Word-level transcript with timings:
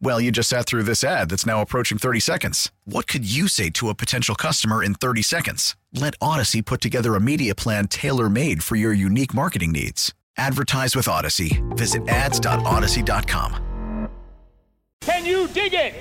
Well, 0.00 0.20
you 0.20 0.30
just 0.30 0.48
sat 0.48 0.66
through 0.66 0.82
this 0.82 1.02
ad 1.02 1.30
that's 1.30 1.46
now 1.46 1.62
approaching 1.62 1.98
30 1.98 2.20
seconds. 2.20 2.70
What 2.84 3.06
could 3.06 3.24
you 3.24 3.48
say 3.48 3.70
to 3.70 3.88
a 3.88 3.94
potential 3.94 4.34
customer 4.34 4.82
in 4.82 4.94
30 4.94 5.22
seconds? 5.22 5.76
Let 5.92 6.18
Audacy 6.20 6.64
put 6.64 6.80
together 6.80 7.14
a 7.14 7.20
media 7.20 7.54
plan 7.54 7.88
tailor 7.88 8.28
made 8.28 8.62
for 8.62 8.76
your 8.76 8.92
unique 8.92 9.32
marketing 9.32 9.72
needs. 9.72 10.12
Advertise 10.36 10.96
with 10.96 11.06
Audacy. 11.06 11.62
Visit 11.76 12.06
ads.audacy.com. 12.08 14.08
Can 15.00 15.24
you 15.24 15.48
dig 15.48 15.74
it? 15.74 15.94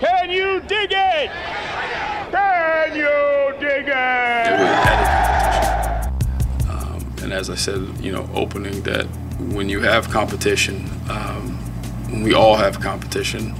Can 0.00 0.30
you 0.30 0.60
dig 0.60 0.90
it? 0.92 1.30
Can 2.30 2.96
you 2.96 3.54
dig 3.60 3.86
it? 3.88 4.60
Um, 6.68 7.14
and 7.22 7.32
as 7.32 7.50
I 7.50 7.54
said, 7.54 7.80
you 8.00 8.12
know, 8.12 8.28
opening 8.34 8.82
that 8.82 9.04
when 9.38 9.68
you 9.68 9.80
have 9.80 10.10
competition, 10.10 10.88
um, 11.08 11.58
we 12.10 12.34
all 12.34 12.56
have 12.56 12.80
competition, 12.80 13.54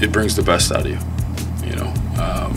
it 0.00 0.12
brings 0.12 0.36
the 0.36 0.42
best 0.42 0.72
out 0.72 0.86
of 0.86 0.90
you, 0.90 1.68
you 1.68 1.76
know. 1.76 1.92
Um, 2.20 2.54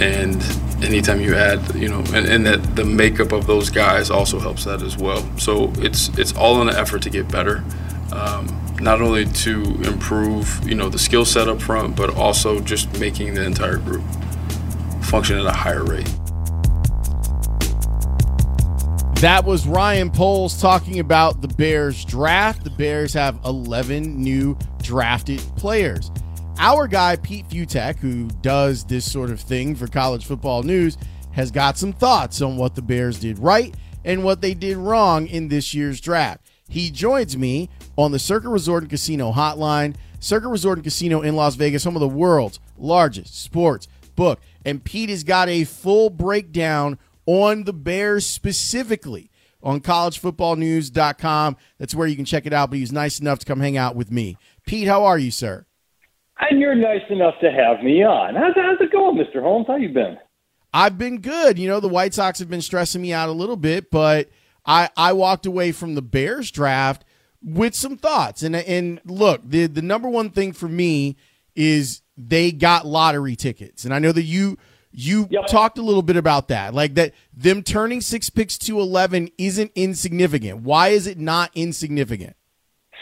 and 0.00 0.42
anytime 0.84 1.20
you 1.20 1.34
add, 1.34 1.74
you 1.74 1.88
know, 1.88 2.00
and, 2.12 2.26
and 2.26 2.46
that 2.46 2.76
the 2.76 2.84
makeup 2.84 3.32
of 3.32 3.46
those 3.46 3.70
guys 3.70 4.10
also 4.10 4.38
helps 4.38 4.64
that 4.64 4.82
as 4.82 4.96
well. 4.96 5.26
So 5.38 5.72
it's 5.76 6.08
it's 6.18 6.34
all 6.36 6.60
in 6.62 6.68
an 6.68 6.76
effort 6.76 7.02
to 7.02 7.10
get 7.10 7.30
better, 7.30 7.64
um, 8.12 8.46
not 8.80 9.00
only 9.00 9.24
to 9.24 9.62
improve, 9.82 10.66
you 10.68 10.74
know, 10.74 10.88
the 10.88 10.98
skill 10.98 11.24
set 11.24 11.48
up 11.48 11.60
front, 11.60 11.96
but 11.96 12.10
also 12.14 12.60
just 12.60 12.98
making 13.00 13.34
the 13.34 13.44
entire 13.44 13.78
group 13.78 14.04
function 15.02 15.38
at 15.38 15.46
a 15.46 15.52
higher 15.52 15.84
rate. 15.84 16.12
That 19.20 19.46
was 19.46 19.66
Ryan 19.66 20.10
Poles 20.10 20.60
talking 20.60 20.98
about 20.98 21.40
the 21.40 21.48
Bears 21.48 22.04
draft. 22.04 22.64
The 22.64 22.70
Bears 22.70 23.14
have 23.14 23.40
11 23.46 24.22
new 24.22 24.58
drafted 24.82 25.40
players. 25.56 26.10
Our 26.58 26.86
guy, 26.86 27.16
Pete 27.16 27.48
Fiutak, 27.48 27.96
who 27.96 28.28
does 28.42 28.84
this 28.84 29.10
sort 29.10 29.30
of 29.30 29.40
thing 29.40 29.74
for 29.74 29.86
college 29.86 30.26
football 30.26 30.62
news, 30.64 30.98
has 31.32 31.50
got 31.50 31.78
some 31.78 31.94
thoughts 31.94 32.42
on 32.42 32.58
what 32.58 32.74
the 32.74 32.82
Bears 32.82 33.18
did 33.18 33.38
right 33.38 33.74
and 34.04 34.22
what 34.22 34.42
they 34.42 34.52
did 34.52 34.76
wrong 34.76 35.26
in 35.26 35.48
this 35.48 35.72
year's 35.72 35.98
draft. 35.98 36.46
He 36.68 36.90
joins 36.90 37.38
me 37.38 37.70
on 37.96 38.12
the 38.12 38.18
Circa 38.18 38.50
Resort 38.50 38.82
and 38.82 38.90
Casino 38.90 39.32
hotline. 39.32 39.96
Circa 40.20 40.46
Resort 40.46 40.76
and 40.76 40.84
Casino 40.84 41.22
in 41.22 41.36
Las 41.36 41.54
Vegas, 41.54 41.84
home 41.84 41.96
of 41.96 42.00
the 42.00 42.06
world's 42.08 42.60
largest 42.76 43.42
sports 43.42 43.88
book. 44.14 44.40
And 44.66 44.84
Pete 44.84 45.08
has 45.08 45.24
got 45.24 45.48
a 45.48 45.64
full 45.64 46.10
breakdown 46.10 46.98
on 47.26 47.64
the 47.64 47.72
Bears 47.72 48.26
specifically 48.26 49.30
on 49.62 49.80
collegefootballnews.com. 49.80 51.56
That's 51.78 51.94
where 51.94 52.06
you 52.06 52.16
can 52.16 52.24
check 52.24 52.46
it 52.46 52.52
out. 52.52 52.70
But 52.70 52.78
he's 52.78 52.92
nice 52.92 53.18
enough 53.18 53.40
to 53.40 53.46
come 53.46 53.60
hang 53.60 53.76
out 53.76 53.96
with 53.96 54.10
me. 54.10 54.36
Pete, 54.64 54.88
how 54.88 55.04
are 55.04 55.18
you, 55.18 55.30
sir? 55.30 55.66
And 56.38 56.60
you're 56.60 56.74
nice 56.74 57.02
enough 57.10 57.34
to 57.40 57.50
have 57.50 57.82
me 57.82 58.04
on. 58.04 58.34
How's, 58.34 58.54
how's 58.54 58.80
it 58.80 58.92
going, 58.92 59.16
Mr. 59.16 59.40
Holmes? 59.40 59.66
How 59.66 59.76
you 59.76 59.88
been? 59.88 60.18
I've 60.72 60.98
been 60.98 61.20
good. 61.20 61.58
You 61.58 61.68
know, 61.68 61.80
the 61.80 61.88
White 61.88 62.12
Sox 62.12 62.38
have 62.38 62.50
been 62.50 62.60
stressing 62.60 63.00
me 63.00 63.12
out 63.12 63.30
a 63.30 63.32
little 63.32 63.56
bit, 63.56 63.90
but 63.90 64.28
I, 64.66 64.90
I 64.96 65.14
walked 65.14 65.46
away 65.46 65.72
from 65.72 65.94
the 65.94 66.02
Bears 66.02 66.50
draft 66.50 67.04
with 67.42 67.74
some 67.74 67.96
thoughts. 67.96 68.42
And 68.42 68.54
and 68.54 69.00
look, 69.04 69.40
the 69.44 69.66
the 69.66 69.80
number 69.80 70.08
one 70.08 70.30
thing 70.30 70.52
for 70.52 70.68
me 70.68 71.16
is 71.54 72.02
they 72.18 72.52
got 72.52 72.86
lottery 72.86 73.36
tickets. 73.36 73.84
And 73.84 73.94
I 73.94 73.98
know 73.98 74.12
that 74.12 74.24
you 74.24 74.58
you 74.98 75.28
yep. 75.30 75.46
talked 75.46 75.76
a 75.76 75.82
little 75.82 76.02
bit 76.02 76.16
about 76.16 76.48
that, 76.48 76.72
like 76.72 76.94
that 76.94 77.12
them 77.36 77.62
turning 77.62 78.00
six 78.00 78.30
picks 78.30 78.56
to 78.56 78.80
11 78.80 79.28
isn't 79.36 79.70
insignificant. 79.74 80.62
Why 80.62 80.88
is 80.88 81.06
it 81.06 81.18
not 81.18 81.50
insignificant? 81.54 82.34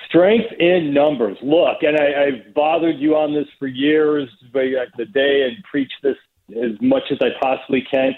Strength 0.08 0.54
in 0.58 0.92
numbers. 0.92 1.38
Look, 1.40 1.78
and 1.82 1.96
I, 1.96 2.24
I've 2.24 2.52
bothered 2.52 2.98
you 2.98 3.14
on 3.14 3.32
this 3.32 3.46
for 3.60 3.68
years, 3.68 4.28
but 4.52 4.64
the 4.98 5.06
day 5.06 5.42
and 5.46 5.62
preach 5.70 5.92
this 6.02 6.16
as 6.50 6.72
much 6.80 7.04
as 7.12 7.18
I 7.20 7.28
possibly 7.40 7.84
can. 7.88 8.12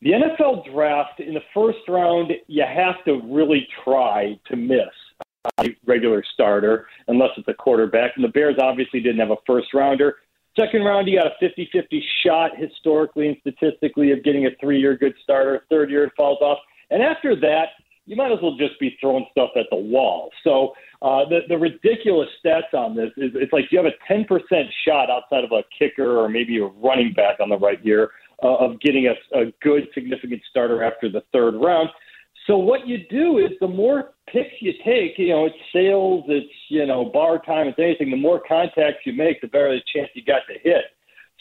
The 0.00 0.12
NFL 0.12 0.72
draft 0.72 1.20
in 1.20 1.34
the 1.34 1.42
first 1.52 1.78
round, 1.86 2.32
you 2.46 2.64
have 2.66 3.04
to 3.04 3.20
really 3.30 3.68
try 3.84 4.40
to 4.46 4.56
miss 4.56 4.78
a 5.60 5.76
regular 5.86 6.24
starter 6.32 6.86
unless 7.08 7.30
it's 7.36 7.48
a 7.48 7.54
quarterback. 7.54 8.12
And 8.16 8.24
the 8.24 8.28
Bears 8.28 8.56
obviously 8.58 9.00
didn't 9.00 9.20
have 9.20 9.30
a 9.30 9.36
first 9.46 9.74
rounder. 9.74 10.16
Second 10.58 10.82
round, 10.84 11.06
you 11.08 11.18
got 11.18 11.26
a 11.28 11.34
50 11.38 11.68
50 11.72 12.04
shot 12.24 12.50
historically 12.56 13.28
and 13.28 13.36
statistically 13.40 14.10
of 14.10 14.24
getting 14.24 14.46
a 14.46 14.50
three 14.60 14.80
year 14.80 14.96
good 14.96 15.14
starter. 15.22 15.64
Third 15.70 15.90
year, 15.90 16.04
it 16.04 16.12
falls 16.16 16.38
off. 16.40 16.58
And 16.90 17.02
after 17.02 17.36
that, 17.36 17.68
you 18.06 18.16
might 18.16 18.32
as 18.32 18.38
well 18.42 18.56
just 18.56 18.80
be 18.80 18.96
throwing 19.00 19.26
stuff 19.30 19.50
at 19.54 19.66
the 19.70 19.76
wall. 19.76 20.30
So 20.42 20.72
uh, 21.02 21.28
the, 21.28 21.40
the 21.48 21.58
ridiculous 21.58 22.28
stats 22.44 22.72
on 22.72 22.96
this 22.96 23.10
is 23.18 23.32
it's 23.34 23.52
like 23.52 23.66
you 23.70 23.78
have 23.78 23.86
a 23.86 24.12
10% 24.12 24.24
shot 24.86 25.10
outside 25.10 25.44
of 25.44 25.52
a 25.52 25.62
kicker 25.78 26.18
or 26.18 26.28
maybe 26.28 26.58
a 26.58 26.64
running 26.64 27.12
back 27.12 27.38
on 27.38 27.50
the 27.50 27.58
right 27.58 27.80
here 27.82 28.10
uh, 28.42 28.56
of 28.56 28.80
getting 28.80 29.06
a, 29.06 29.38
a 29.38 29.52
good, 29.62 29.88
significant 29.92 30.40
starter 30.50 30.82
after 30.82 31.10
the 31.10 31.22
third 31.32 31.54
round. 31.54 31.90
So 32.48 32.56
what 32.56 32.88
you 32.88 33.06
do 33.10 33.36
is 33.38 33.50
the 33.60 33.68
more 33.68 34.14
picks 34.32 34.54
you 34.60 34.72
take, 34.84 35.18
you 35.18 35.28
know, 35.28 35.44
it's 35.44 35.56
sales, 35.72 36.24
it's 36.28 36.52
you 36.70 36.86
know 36.86 37.04
bar 37.04 37.40
time, 37.44 37.68
it's 37.68 37.78
anything. 37.78 38.10
The 38.10 38.16
more 38.16 38.40
contacts 38.48 39.04
you 39.04 39.12
make, 39.12 39.42
the 39.42 39.48
better 39.48 39.70
the 39.70 39.82
chance 39.94 40.08
you 40.14 40.24
got 40.24 40.42
to 40.48 40.58
hit. 40.62 40.84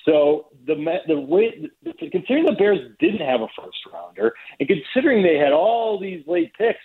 So 0.05 0.47
the 0.65 0.75
the 1.07 1.17
way 1.19 1.69
considering 2.11 2.45
the 2.45 2.55
Bears 2.59 2.79
didn't 2.99 3.25
have 3.25 3.39
a 3.39 3.47
first 3.57 3.77
rounder, 3.91 4.33
and 4.59 4.67
considering 4.67 5.23
they 5.23 5.37
had 5.37 5.53
all 5.53 5.97
these 5.97 6.23
late 6.27 6.51
picks, 6.57 6.79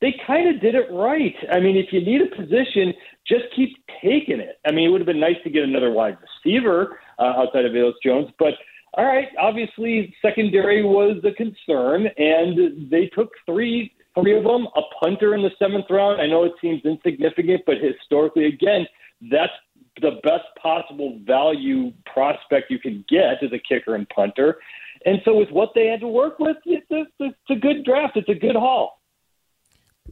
they 0.00 0.14
kind 0.26 0.52
of 0.52 0.60
did 0.60 0.74
it 0.74 0.90
right. 0.90 1.34
I 1.52 1.60
mean, 1.60 1.76
if 1.76 1.92
you 1.92 2.00
need 2.00 2.22
a 2.22 2.36
position, 2.36 2.92
just 3.26 3.44
keep 3.54 3.76
taking 4.02 4.40
it. 4.40 4.58
I 4.66 4.72
mean, 4.72 4.88
it 4.88 4.90
would 4.90 5.00
have 5.00 5.06
been 5.06 5.20
nice 5.20 5.36
to 5.44 5.50
get 5.50 5.62
another 5.62 5.92
wide 5.92 6.18
receiver 6.44 6.98
uh, 7.20 7.34
outside 7.38 7.66
of 7.66 7.72
Velus 7.72 7.92
Jones, 8.02 8.30
but 8.36 8.54
all 8.94 9.04
right, 9.04 9.28
obviously 9.38 10.14
secondary 10.20 10.82
was 10.82 11.22
a 11.24 11.32
concern, 11.32 12.08
and 12.18 12.90
they 12.90 13.06
took 13.14 13.30
three 13.46 13.92
three 14.14 14.36
of 14.36 14.44
them, 14.44 14.66
a 14.76 14.82
punter 15.00 15.34
in 15.34 15.42
the 15.42 15.50
seventh 15.58 15.86
round. 15.88 16.20
I 16.20 16.26
know 16.26 16.44
it 16.44 16.52
seems 16.60 16.82
insignificant, 16.84 17.62
but 17.64 17.76
historically, 17.78 18.46
again, 18.46 18.86
that's 19.30 19.52
the 20.00 20.20
best 20.22 20.44
possible 20.60 21.18
value 21.24 21.92
prospect 22.12 22.70
you 22.70 22.78
can 22.78 23.04
get 23.08 23.42
as 23.42 23.52
a 23.52 23.58
kicker 23.58 23.94
and 23.94 24.08
punter. 24.08 24.58
And 25.06 25.20
so, 25.24 25.36
with 25.36 25.50
what 25.50 25.70
they 25.74 25.86
had 25.86 26.00
to 26.00 26.08
work 26.08 26.38
with, 26.38 26.56
it's 26.64 26.90
a, 26.90 27.04
it's 27.20 27.36
a 27.50 27.54
good 27.54 27.84
draft. 27.84 28.16
It's 28.16 28.28
a 28.28 28.34
good 28.34 28.56
haul. 28.56 29.00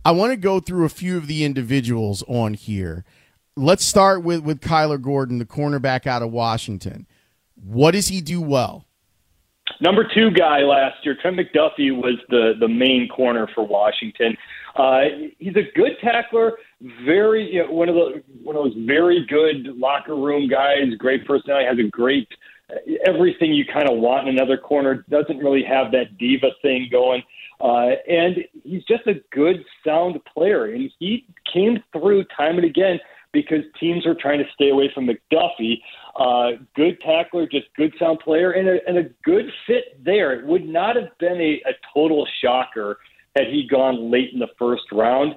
I 0.04 0.12
want 0.12 0.32
to 0.32 0.36
go 0.36 0.60
through 0.60 0.84
a 0.84 0.90
few 0.90 1.16
of 1.16 1.26
the 1.26 1.44
individuals 1.44 2.22
on 2.28 2.54
here. 2.54 3.04
Let's 3.56 3.84
start 3.84 4.22
with 4.22 4.42
with 4.42 4.60
Kyler 4.60 5.00
Gordon, 5.00 5.38
the 5.38 5.44
cornerback 5.44 6.06
out 6.06 6.22
of 6.22 6.30
Washington. 6.30 7.06
What 7.64 7.92
does 7.92 8.08
he 8.08 8.20
do 8.20 8.40
well? 8.40 8.84
Number 9.80 10.04
two 10.12 10.30
guy 10.30 10.60
last 10.60 11.04
year, 11.04 11.16
Trent 11.20 11.36
McDuffie 11.36 11.96
was 11.96 12.18
the 12.30 12.54
the 12.58 12.68
main 12.68 13.08
corner 13.08 13.48
for 13.54 13.66
Washington. 13.66 14.36
Uh, 14.74 15.02
he's 15.38 15.56
a 15.56 15.70
good 15.76 15.92
tackler, 16.02 16.58
very 17.04 17.54
you 17.54 17.64
know, 17.64 17.70
one 17.70 17.88
of 17.88 17.94
the 17.94 18.22
one 18.42 18.56
of 18.56 18.64
those 18.64 18.74
very 18.86 19.24
good 19.26 19.76
locker 19.76 20.16
room 20.16 20.48
guys. 20.48 20.94
Great 20.98 21.26
personality, 21.26 21.66
has 21.66 21.78
a 21.78 21.88
great 21.90 22.28
everything 23.06 23.52
you 23.52 23.64
kind 23.64 23.88
of 23.88 23.98
want 23.98 24.28
in 24.28 24.34
another 24.34 24.56
corner. 24.56 25.04
Doesn't 25.08 25.38
really 25.38 25.62
have 25.62 25.92
that 25.92 26.18
diva 26.18 26.48
thing 26.60 26.88
going, 26.90 27.22
uh, 27.60 27.90
and 28.08 28.38
he's 28.64 28.84
just 28.84 29.06
a 29.06 29.14
good, 29.32 29.64
sound 29.84 30.18
player. 30.32 30.66
And 30.66 30.90
he 30.98 31.24
came 31.52 31.82
through 31.92 32.24
time 32.36 32.56
and 32.56 32.64
again 32.64 32.98
because 33.32 33.64
teams 33.78 34.06
are 34.06 34.14
trying 34.14 34.38
to 34.38 34.44
stay 34.54 34.70
away 34.70 34.90
from 34.94 35.06
McDuffie. 35.06 35.80
Uh, 36.18 36.58
good 36.74 37.00
tackler, 37.00 37.46
just 37.46 37.66
good 37.76 37.94
sound 37.96 38.18
player, 38.18 38.50
and 38.50 38.68
a, 38.68 38.78
and 38.88 38.98
a 38.98 39.04
good 39.24 39.44
fit 39.68 40.04
there. 40.04 40.32
It 40.32 40.44
would 40.44 40.66
not 40.66 40.96
have 40.96 41.16
been 41.18 41.40
a, 41.40 41.62
a 41.64 41.72
total 41.94 42.26
shocker 42.42 42.98
had 43.36 43.46
he 43.46 43.68
gone 43.70 44.10
late 44.10 44.32
in 44.32 44.40
the 44.40 44.48
first 44.58 44.82
round. 44.90 45.36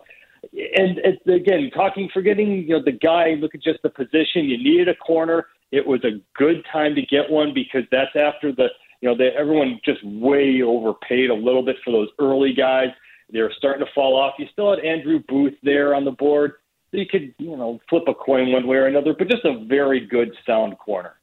And, 0.51 0.99
again, 1.27 1.69
talking, 1.71 2.09
forgetting, 2.11 2.63
you 2.63 2.69
know, 2.69 2.83
the 2.83 2.93
guy, 2.93 3.35
look 3.39 3.53
at 3.53 3.61
just 3.61 3.83
the 3.83 3.91
position. 3.91 4.45
You 4.45 4.57
needed 4.57 4.89
a 4.89 4.95
corner. 4.95 5.45
It 5.71 5.85
was 5.85 6.03
a 6.03 6.19
good 6.35 6.65
time 6.73 6.95
to 6.95 7.01
get 7.03 7.29
one 7.29 7.53
because 7.53 7.83
that's 7.91 8.15
after 8.15 8.51
the, 8.51 8.69
you 9.01 9.09
know, 9.09 9.15
the, 9.15 9.29
everyone 9.37 9.79
just 9.85 10.03
way 10.03 10.63
overpaid 10.63 11.29
a 11.29 11.35
little 11.35 11.63
bit 11.63 11.75
for 11.85 11.91
those 11.91 12.09
early 12.17 12.53
guys. 12.53 12.89
They're 13.29 13.51
starting 13.55 13.85
to 13.85 13.91
fall 13.93 14.15
off. 14.15 14.33
You 14.39 14.47
still 14.51 14.71
had 14.71 14.83
Andrew 14.83 15.21
Booth 15.27 15.53
there 15.61 15.93
on 15.93 16.05
the 16.05 16.11
board. 16.11 16.53
You 16.91 17.05
could, 17.05 17.33
you 17.37 17.55
know, 17.55 17.79
flip 17.89 18.03
a 18.07 18.13
coin 18.13 18.51
one 18.51 18.67
way 18.67 18.77
or 18.77 18.87
another, 18.87 19.13
but 19.17 19.29
just 19.29 19.45
a 19.45 19.63
very 19.65 20.05
good 20.05 20.33
sound 20.45 20.77
corner. 20.77 21.15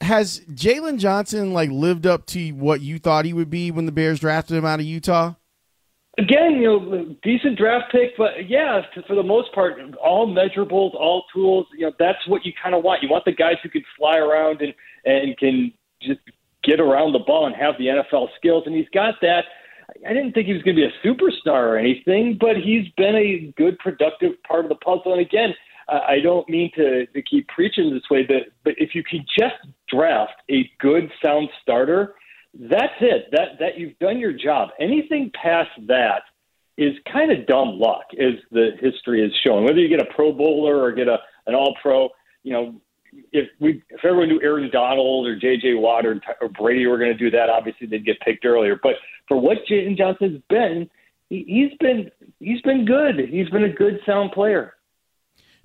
Has 0.00 0.40
Jaylon 0.40 0.98
Johnson 0.98 1.52
like 1.52 1.70
lived 1.70 2.06
up 2.06 2.26
to 2.26 2.50
what 2.52 2.80
you 2.80 2.98
thought 2.98 3.24
he 3.24 3.32
would 3.32 3.50
be 3.50 3.70
when 3.70 3.86
the 3.86 3.92
Bears 3.92 4.20
drafted 4.20 4.56
him 4.56 4.64
out 4.64 4.80
of 4.80 4.86
Utah? 4.86 5.34
Again, 6.18 6.54
you 6.54 6.62
know, 6.62 7.16
decent 7.22 7.56
draft 7.56 7.92
pick, 7.92 8.16
but 8.16 8.48
yeah, 8.48 8.82
for 9.06 9.14
the 9.14 9.22
most 9.22 9.52
part, 9.54 9.78
all 9.96 10.26
measurables, 10.28 10.94
all 10.94 11.24
tools. 11.32 11.66
You 11.76 11.86
know, 11.86 11.92
that's 11.98 12.26
what 12.26 12.44
you 12.44 12.52
kind 12.62 12.74
of 12.74 12.82
want. 12.82 13.02
You 13.02 13.08
want 13.08 13.24
the 13.24 13.32
guys 13.32 13.56
who 13.62 13.68
can 13.68 13.84
fly 13.96 14.16
around 14.16 14.60
and 14.60 14.74
and 15.04 15.36
can 15.38 15.72
just 16.02 16.20
get 16.62 16.80
around 16.80 17.12
the 17.12 17.20
ball 17.20 17.46
and 17.46 17.54
have 17.56 17.74
the 17.78 17.86
NFL 17.86 18.28
skills, 18.36 18.64
and 18.66 18.74
he's 18.74 18.88
got 18.92 19.14
that. 19.22 19.44
I 20.08 20.12
didn't 20.12 20.32
think 20.32 20.46
he 20.46 20.52
was 20.52 20.62
going 20.62 20.76
to 20.76 20.82
be 20.82 20.88
a 20.88 21.06
superstar 21.06 21.62
or 21.62 21.76
anything, 21.76 22.36
but 22.40 22.56
he's 22.56 22.88
been 22.96 23.16
a 23.16 23.52
good, 23.56 23.78
productive 23.78 24.32
part 24.46 24.64
of 24.64 24.68
the 24.68 24.76
puzzle. 24.76 25.12
And 25.12 25.20
again, 25.20 25.54
I 25.88 26.20
don't 26.22 26.48
mean 26.48 26.70
to, 26.76 27.06
to 27.06 27.22
keep 27.22 27.48
preaching 27.48 27.92
this 27.92 28.08
way, 28.10 28.22
but 28.22 28.52
but 28.64 28.74
if 28.76 28.94
you 28.94 29.02
can 29.02 29.24
just 29.38 29.56
draft 29.88 30.34
a 30.50 30.70
good, 30.78 31.10
sound 31.22 31.48
starter, 31.62 32.14
that's 32.54 32.94
it. 33.00 33.28
That 33.32 33.58
that 33.58 33.78
you've 33.78 33.98
done 33.98 34.18
your 34.18 34.32
job. 34.32 34.70
Anything 34.78 35.32
past 35.34 35.70
that 35.88 36.22
is 36.78 36.94
kind 37.12 37.32
of 37.32 37.46
dumb 37.46 37.78
luck, 37.78 38.04
as 38.18 38.34
the 38.52 38.70
history 38.80 39.24
is 39.24 39.32
showing. 39.44 39.64
Whether 39.64 39.80
you 39.80 39.88
get 39.88 40.00
a 40.00 40.14
Pro 40.14 40.32
Bowler 40.32 40.80
or 40.80 40.92
get 40.92 41.08
a 41.08 41.18
an 41.46 41.54
All 41.54 41.74
Pro, 41.82 42.10
you 42.44 42.52
know, 42.52 42.80
if 43.32 43.48
we 43.60 43.82
if 43.90 44.04
everyone 44.04 44.28
knew 44.28 44.40
Aaron 44.42 44.70
Donald 44.70 45.26
or 45.26 45.36
J.J. 45.36 45.74
Watt 45.74 46.06
or, 46.06 46.20
or 46.40 46.48
Brady 46.48 46.86
were 46.86 46.98
going 46.98 47.12
to 47.12 47.18
do 47.18 47.30
that, 47.30 47.48
obviously 47.48 47.86
they'd 47.86 48.04
get 48.04 48.20
picked 48.20 48.44
earlier. 48.44 48.78
But 48.82 48.94
for 49.28 49.40
what 49.40 49.58
Jaylon 49.70 49.96
Johnson's 49.96 50.42
been, 50.48 50.88
he, 51.28 51.44
he's 51.46 51.78
been 51.78 52.10
he's 52.38 52.60
been 52.62 52.84
good. 52.84 53.18
He's 53.28 53.48
been 53.50 53.64
a 53.64 53.72
good 53.72 54.00
sound 54.06 54.32
player. 54.32 54.74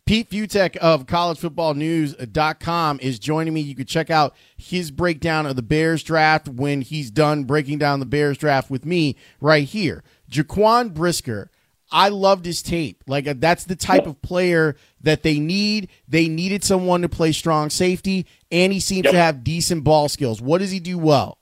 Pete 0.06 0.30
Fiutak 0.30 0.76
of 0.78 1.08
collegefootballnews.com 1.08 3.00
is 3.02 3.18
joining 3.18 3.56
me. 3.56 3.62
You 3.62 3.74
can 3.74 3.88
check 3.88 4.12
out 4.12 4.36
his 4.56 4.92
breakdown 4.92 5.48
of 5.48 5.56
the 5.56 5.64
Bears 5.64 6.04
draft 6.04 6.48
when 6.48 6.82
he's 6.82 7.10
done 7.10 7.46
breaking 7.46 7.80
down 7.80 8.00
the 8.00 8.06
Bears 8.06 8.38
draft 8.38 8.70
with 8.70 8.86
me 8.86 9.16
right 9.42 9.68
here. 9.68 10.04
Jaquan 10.30 10.94
Brisker, 10.94 11.50
I 11.96 12.10
loved 12.10 12.46
his 12.46 12.62
tape. 12.62 13.06
Like 13.08 13.24
that's 13.40 13.64
the 13.64 13.76
type 13.78 14.06
of 14.06 14.22
player 14.22 14.76
that 15.00 15.24
they 15.24 15.40
need. 15.40 15.88
They 16.10 16.28
needed 16.28 16.62
someone 16.62 17.02
to 17.04 17.10
play 17.10 17.32
strong 17.32 17.70
safety, 17.70 18.28
and 18.52 18.74
he 18.74 18.82
seems 18.82 19.06
yep. 19.06 19.14
to 19.14 19.18
have 19.18 19.46
decent 19.46 19.86
ball 19.86 20.10
skills. 20.10 20.42
What 20.42 20.58
does 20.58 20.72
he 20.72 20.82
do 20.82 20.98
well? 20.98 21.38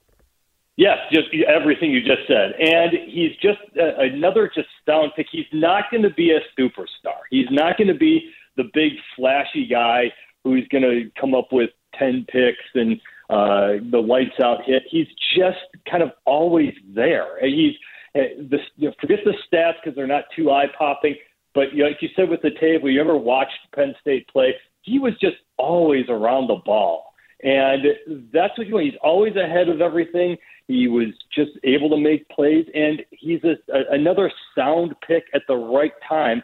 Yes, 0.76 1.00
just 1.12 1.28
everything 1.48 1.90
you 1.90 2.02
just 2.02 2.28
said. 2.28 2.54
And 2.60 2.92
he's 3.08 3.36
just 3.42 3.62
uh, 3.80 3.96
another 3.98 4.52
just 4.54 4.68
sound 4.86 5.14
pick. 5.16 5.26
He's 5.32 5.46
not 5.52 5.86
going 5.90 6.04
to 6.04 6.12
be 6.12 6.32
a 6.32 6.42
superstar. 6.60 7.22
He's 7.32 7.50
not 7.50 7.76
going 7.78 7.88
to 7.88 7.96
be 7.96 8.30
the 8.56 8.66
big 8.76 8.94
flashy 9.16 9.66
guy 9.66 10.14
who's 10.44 10.68
going 10.68 10.84
to 10.84 11.10
come 11.20 11.34
up 11.34 11.52
with 11.52 11.72
10 11.98 12.26
picks 12.32 12.64
and 12.76 13.02
uh, 13.30 13.84
the 13.90 14.04
lights 14.06 14.40
out 14.44 14.64
hit. 14.66 14.84
He's 14.88 15.08
just 15.36 15.60
kind 15.90 16.04
of 16.04 16.12
always 16.26 16.74
there. 16.94 17.38
And 17.38 17.54
he's 17.54 17.76
uh, 17.76 17.80
Uh, 18.16 18.48
the, 18.50 18.60
you 18.76 18.90
know, 18.90 18.96
forget 19.02 19.20
the 19.26 19.34
stats 19.52 19.76
because 19.84 19.96
they're 19.96 20.08
not 20.08 20.26
too 20.36 20.52
eye 20.52 20.68
popping. 20.78 21.16
But 21.54 21.74
you 21.74 21.84
know, 21.84 21.90
like 21.90 22.02
you 22.02 22.10
said 22.16 22.30
with 22.30 22.42
the 22.42 22.52
table, 22.60 22.90
you 22.90 23.02
ever 23.02 23.18
watched 23.18 23.58
Penn 23.76 23.96
State 24.02 24.28
play? 24.28 24.56
He 24.82 25.00
was 25.00 25.14
just 25.20 25.38
always 25.58 26.06
around 26.10 26.48
the 26.48 26.62
ball. 26.66 27.14
And 27.44 27.84
that's 28.32 28.58
what 28.58 28.68
you 28.68 28.74
want. 28.74 28.86
He's 28.86 29.00
always 29.04 29.36
ahead 29.36 29.68
of 29.68 29.82
everything. 29.82 30.38
He 30.68 30.88
was 30.88 31.08
just 31.36 31.52
able 31.66 31.90
to 31.90 31.98
make 31.98 32.28
plays, 32.30 32.66
and 32.74 33.04
he's 33.12 33.44
a, 33.44 33.56
a, 33.74 33.92
another 33.92 34.32
sound 34.56 34.96
pick 35.06 35.26
at 35.34 35.42
the 35.48 35.58
right 35.58 35.92
time. 36.08 36.42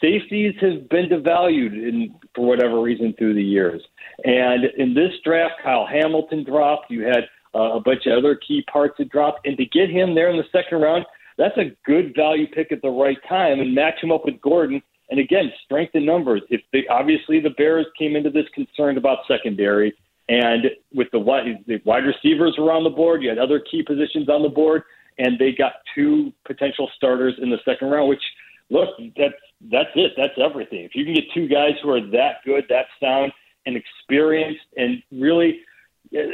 Safeties 0.00 0.54
have 0.60 0.88
been 0.88 1.10
devalued 1.10 1.72
in, 1.72 2.14
for 2.34 2.46
whatever 2.46 2.80
reason 2.80 3.14
through 3.18 3.34
the 3.34 3.42
years. 3.42 3.82
And 4.24 4.64
in 4.78 4.94
this 4.94 5.12
draft, 5.22 5.54
Kyle 5.62 5.86
Hamilton 5.86 6.44
dropped. 6.44 6.90
You 6.90 7.02
had 7.02 7.24
uh, 7.54 7.74
a 7.74 7.80
bunch 7.80 8.06
of 8.06 8.18
other 8.18 8.34
key 8.34 8.64
parts 8.70 8.94
that 8.98 9.08
dropped. 9.10 9.46
And 9.46 9.56
to 9.56 9.64
get 9.66 9.90
him 9.90 10.14
there 10.14 10.30
in 10.30 10.36
the 10.36 10.44
second 10.52 10.80
round, 10.80 11.04
that's 11.36 11.56
a 11.56 11.76
good 11.86 12.14
value 12.16 12.46
pick 12.48 12.72
at 12.72 12.82
the 12.82 12.90
right 12.90 13.18
time 13.28 13.60
and 13.60 13.74
match 13.74 14.02
him 14.02 14.12
up 14.12 14.24
with 14.24 14.40
Gordon. 14.40 14.82
And 15.10 15.20
again, 15.20 15.50
strength 15.64 15.94
in 15.94 16.04
numbers. 16.04 16.42
If 16.50 16.60
they, 16.72 16.86
obviously 16.90 17.40
the 17.40 17.50
Bears 17.50 17.86
came 17.98 18.16
into 18.16 18.30
this 18.30 18.46
concerned 18.54 18.98
about 18.98 19.18
secondary, 19.26 19.94
and 20.28 20.66
with 20.92 21.08
the 21.12 21.18
wide, 21.18 21.64
the 21.66 21.80
wide 21.84 22.04
receivers 22.04 22.56
were 22.58 22.70
on 22.70 22.84
the 22.84 22.90
board, 22.90 23.22
you 23.22 23.30
had 23.30 23.38
other 23.38 23.60
key 23.60 23.82
positions 23.82 24.28
on 24.28 24.42
the 24.42 24.48
board, 24.50 24.82
and 25.16 25.38
they 25.38 25.52
got 25.52 25.72
two 25.94 26.32
potential 26.44 26.90
starters 26.96 27.34
in 27.40 27.48
the 27.48 27.56
second 27.64 27.88
round. 27.88 28.10
Which, 28.10 28.22
look, 28.68 28.90
that's 29.16 29.32
that's 29.70 29.88
it. 29.94 30.12
That's 30.16 30.34
everything. 30.38 30.80
If 30.80 30.94
you 30.94 31.04
can 31.04 31.14
get 31.14 31.24
two 31.32 31.48
guys 31.48 31.72
who 31.82 31.90
are 31.90 32.00
that 32.10 32.44
good, 32.44 32.64
that 32.68 32.86
sound, 33.00 33.32
and 33.64 33.76
experienced, 33.76 34.66
and 34.76 35.02
really, 35.10 35.60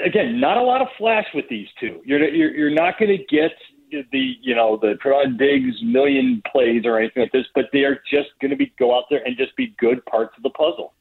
again, 0.05 0.41
not 0.41 0.57
a 0.57 0.63
lot 0.63 0.83
of 0.83 0.89
flash 0.99 1.27
with 1.35 1.49
these 1.49 1.69
two. 1.81 2.01
You're 2.05 2.29
you're, 2.29 2.55
you're 2.55 2.75
not 2.75 2.99
going 2.99 3.17
to 3.17 3.25
get 3.25 3.53
the 3.91 4.35
you 4.41 4.55
know 4.55 4.79
the 4.81 4.95
Trevon 5.05 5.39
Diggs 5.39 5.77
million 5.83 6.43
plays 6.51 6.83
or 6.85 6.99
anything 6.99 7.23
like 7.23 7.33
this, 7.33 7.47
but 7.55 7.67
they 7.73 7.85
are 7.85 8.01
just 8.11 8.31
going 8.41 8.51
to 8.51 8.57
be 8.57 8.73
go 8.79 8.97
out 8.97 9.05
there 9.11 9.23
and 9.25 9.37
just 9.37 9.57
be 9.57 9.75
good 9.79 10.05
parts 10.07 10.35
of 10.37 10.43
the 10.43 10.51
puzzle. 10.51 10.95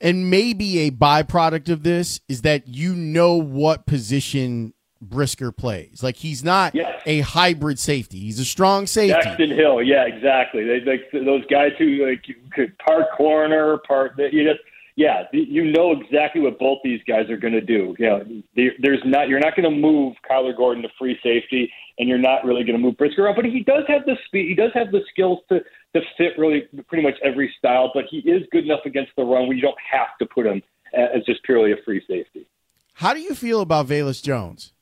And 0.00 0.28
maybe 0.30 0.80
a 0.80 0.90
byproduct 0.90 1.68
of 1.68 1.84
this 1.84 2.20
is 2.28 2.42
that 2.42 2.66
you 2.66 2.94
know 2.94 3.36
what 3.36 3.86
position 3.86 4.74
Brisker 5.00 5.52
plays. 5.52 6.02
Like 6.02 6.16
he's 6.16 6.42
not 6.42 6.74
yes. 6.74 7.00
a 7.06 7.20
hybrid 7.20 7.78
safety. 7.78 8.18
He's 8.18 8.38
a 8.38 8.44
strong 8.44 8.86
safety. 8.86 9.20
Jackson 9.22 9.50
Hill, 9.50 9.82
yeah, 9.82 10.04
exactly. 10.06 10.64
They, 10.64 10.80
like 10.80 11.10
those 11.12 11.44
guys 11.46 11.72
who 11.78 12.06
like 12.08 12.24
could 12.52 12.76
part 12.78 13.06
corner, 13.16 13.78
part 13.78 14.18
you 14.18 14.44
just 14.44 14.60
yeah, 14.94 15.22
you 15.32 15.70
know 15.72 15.92
exactly 15.92 16.42
what 16.42 16.58
both 16.58 16.78
these 16.84 17.00
guys 17.08 17.30
are 17.30 17.38
going 17.38 17.54
to 17.54 17.62
do. 17.62 17.94
You 17.98 18.06
know, 18.06 18.42
there's 18.54 19.00
not 19.04 19.28
you're 19.28 19.40
not 19.40 19.56
going 19.56 19.64
to 19.64 19.76
move 19.76 20.16
Kyler 20.30 20.56
Gordon 20.56 20.82
to 20.82 20.88
free 20.98 21.18
safety, 21.22 21.72
and 21.98 22.08
you're 22.08 22.18
not 22.18 22.44
really 22.44 22.62
going 22.62 22.76
to 22.76 22.82
move 22.82 22.98
Brisker 22.98 23.24
around. 23.24 23.36
But 23.36 23.46
he 23.46 23.62
does 23.62 23.84
have 23.88 24.04
the 24.04 24.16
speed. 24.26 24.48
He 24.48 24.54
does 24.54 24.70
have 24.74 24.90
the 24.90 25.00
skills 25.10 25.38
to 25.48 25.60
to 25.94 26.00
fit 26.18 26.32
really 26.38 26.68
pretty 26.88 27.02
much 27.02 27.14
every 27.24 27.52
style. 27.58 27.90
But 27.94 28.04
he 28.10 28.18
is 28.18 28.42
good 28.52 28.64
enough 28.64 28.80
against 28.84 29.12
the 29.16 29.22
run 29.22 29.46
where 29.46 29.56
you 29.56 29.62
don't 29.62 29.78
have 29.90 30.18
to 30.18 30.26
put 30.26 30.46
him 30.46 30.62
as 30.92 31.24
just 31.24 31.42
purely 31.44 31.72
a 31.72 31.76
free 31.84 32.02
safety. 32.06 32.46
How 32.94 33.14
do 33.14 33.20
you 33.20 33.34
feel 33.34 33.62
about 33.62 33.86
Velus 33.86 34.22
Jones? 34.22 34.72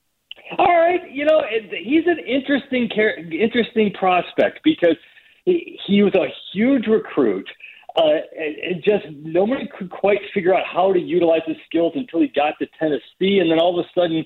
All 0.59 0.67
right, 0.67 1.09
you 1.09 1.25
know 1.25 1.43
he's 1.49 2.07
an 2.07 2.19
interesting 2.19 2.91
interesting 3.31 3.93
prospect 3.93 4.61
because 4.65 4.97
he, 5.45 5.79
he 5.87 6.03
was 6.03 6.15
a 6.15 6.27
huge 6.53 6.87
recruit. 6.89 7.49
Uh, 7.97 8.21
and, 8.39 8.83
just 8.85 9.05
nobody 9.11 9.69
could 9.77 9.91
quite 9.91 10.21
figure 10.33 10.55
out 10.55 10.65
how 10.65 10.93
to 10.93 10.99
utilize 11.01 11.43
his 11.47 11.57
skills 11.67 11.93
until 11.97 12.21
he 12.21 12.29
got 12.29 12.55
to 12.59 12.67
Tennessee, 12.79 13.41
and 13.41 13.51
then 13.51 13.59
all 13.59 13.79
of 13.79 13.85
a 13.85 14.01
sudden 14.01 14.25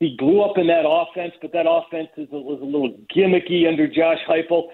he 0.00 0.16
blew 0.18 0.40
up 0.42 0.56
in 0.56 0.66
that 0.68 0.84
offense. 0.86 1.34
But 1.40 1.52
that 1.52 1.66
offense 1.68 2.08
is, 2.16 2.28
was 2.30 2.60
a 2.60 2.64
little 2.64 2.96
gimmicky 3.14 3.68
under 3.68 3.86
Josh 3.86 4.18
Heupel 4.28 4.68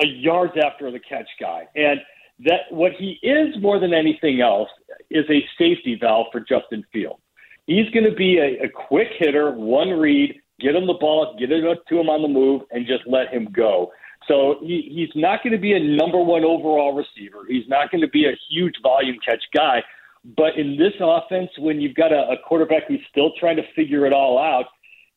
a 0.00 0.06
yards 0.06 0.54
after 0.62 0.90
the 0.90 0.98
catch 0.98 1.28
guy. 1.40 1.66
And 1.74 2.00
that 2.40 2.62
what 2.70 2.92
he 2.98 3.18
is 3.22 3.54
more 3.60 3.78
than 3.78 3.94
anything 3.94 4.40
else 4.40 4.68
is 5.10 5.24
a 5.30 5.44
safety 5.58 5.96
valve 6.00 6.26
for 6.32 6.40
Justin 6.40 6.84
Fields. 6.92 7.20
He's 7.66 7.88
going 7.90 8.04
to 8.04 8.14
be 8.14 8.38
a, 8.38 8.64
a 8.64 8.68
quick 8.68 9.08
hitter, 9.18 9.52
one 9.52 9.90
read, 9.90 10.34
get 10.60 10.74
him 10.74 10.86
the 10.86 10.94
ball, 10.94 11.36
get 11.38 11.50
it 11.50 11.66
up 11.66 11.86
to 11.86 11.98
him 11.98 12.08
on 12.08 12.22
the 12.22 12.28
move, 12.28 12.62
and 12.70 12.86
just 12.86 13.04
let 13.06 13.32
him 13.32 13.48
go. 13.52 13.90
So 14.28 14.56
he, 14.60 14.90
he's 14.94 15.20
not 15.20 15.42
going 15.42 15.52
to 15.52 15.58
be 15.58 15.72
a 15.72 15.80
number 15.80 16.18
one 16.18 16.44
overall 16.44 16.94
receiver. 16.94 17.40
He's 17.48 17.68
not 17.68 17.90
going 17.90 18.00
to 18.00 18.08
be 18.08 18.26
a 18.26 18.32
huge 18.50 18.74
volume 18.82 19.16
catch 19.24 19.42
guy. 19.54 19.82
But 20.36 20.56
in 20.56 20.78
this 20.78 20.94
offense, 21.00 21.50
when 21.58 21.80
you've 21.80 21.94
got 21.94 22.12
a, 22.12 22.30
a 22.30 22.36
quarterback 22.46 22.84
who's 22.88 23.00
still 23.10 23.32
trying 23.38 23.56
to 23.56 23.62
figure 23.76 24.06
it 24.06 24.12
all 24.12 24.38
out, 24.38 24.66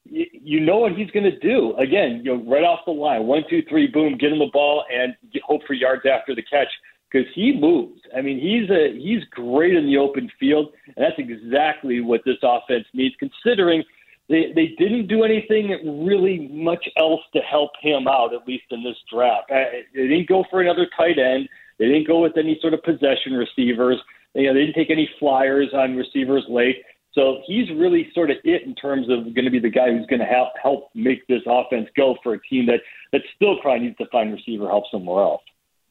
you 0.10 0.60
know 0.60 0.78
what 0.78 0.94
he's 0.94 1.10
going 1.12 1.24
to 1.24 1.38
do. 1.40 1.76
Again, 1.78 2.22
you 2.24 2.36
know, 2.36 2.50
right 2.50 2.64
off 2.64 2.82
the 2.86 2.92
line, 2.92 3.26
one, 3.26 3.44
two, 3.50 3.62
three, 3.70 3.88
boom, 3.88 4.18
get 4.18 4.32
him 4.32 4.40
the 4.40 4.50
ball 4.52 4.84
and 4.94 5.16
hope 5.46 5.62
for 5.68 5.74
yards 5.74 6.04
after 6.06 6.34
the 6.36 6.44
catch 6.44 6.70
because 7.12 7.28
he 7.34 7.58
moves. 7.58 8.02
I 8.16 8.22
mean, 8.22 8.40
he's 8.40 8.70
a 8.70 8.98
he's 8.98 9.24
great 9.32 9.76
in 9.76 9.86
the 9.86 9.98
open 9.98 10.30
field, 10.40 10.74
and 10.86 10.96
that's 10.98 11.18
exactly 11.18 12.02
what 12.02 12.22
this 12.26 12.38
offense 12.44 12.86
needs. 12.94 13.16
Considering 13.20 13.84
they 14.30 14.52
they 14.54 14.76
didn't 14.78 15.08
do 15.08 15.24
anything 15.24 16.06
really 16.06 16.50
much 16.52 16.88
else 16.98 17.22
to 17.34 17.40
help 17.40 17.72
him 17.82 18.08
out, 18.08 18.34
at 18.34 18.48
least 18.48 18.66
in 18.72 18.84
this 18.84 18.98
draft. 19.12 19.50
They 19.50 19.86
didn't 19.94 20.28
go 20.28 20.44
for 20.50 20.62
another 20.62 20.88
tight 20.98 21.18
end. 21.18 21.48
They 21.80 21.86
didn't 21.86 22.08
go 22.08 22.22
with 22.22 22.38
any 22.38 22.58
sort 22.62 22.74
of 22.74 22.84
possession 22.84 23.34
receivers. 23.34 23.98
You 24.34 24.48
know, 24.48 24.54
they 24.54 24.62
didn't 24.62 24.76
take 24.76 24.90
any 24.90 25.10
flyers 25.20 25.70
on 25.74 25.96
receivers 25.96 26.46
late. 26.50 26.78
So 27.14 27.42
he's 27.48 27.68
really 27.72 28.12
sort 28.14 28.30
of 28.30 28.38
it 28.44 28.64
in 28.64 28.76
terms 28.76 29.08
of 29.10 29.34
going 29.34 29.46
to 29.46 29.52
be 29.52 29.60
the 29.60 29.70
guy 29.70 29.92
who's 29.92 30.06
going 30.06 30.20
to 30.20 30.26
help 30.26 30.50
help 30.62 30.90
make 30.94 31.26
this 31.28 31.42
offense 31.48 31.88
go 31.96 32.16
for 32.22 32.34
a 32.34 32.42
team 32.42 32.68
that 32.68 32.82
that 33.12 33.22
still 33.36 33.60
probably 33.62 33.88
needs 33.88 33.98
to 33.98 34.06
find 34.12 34.32
receiver 34.32 34.68
help 34.68 34.84
somewhere 34.92 35.24
else. 35.24 35.42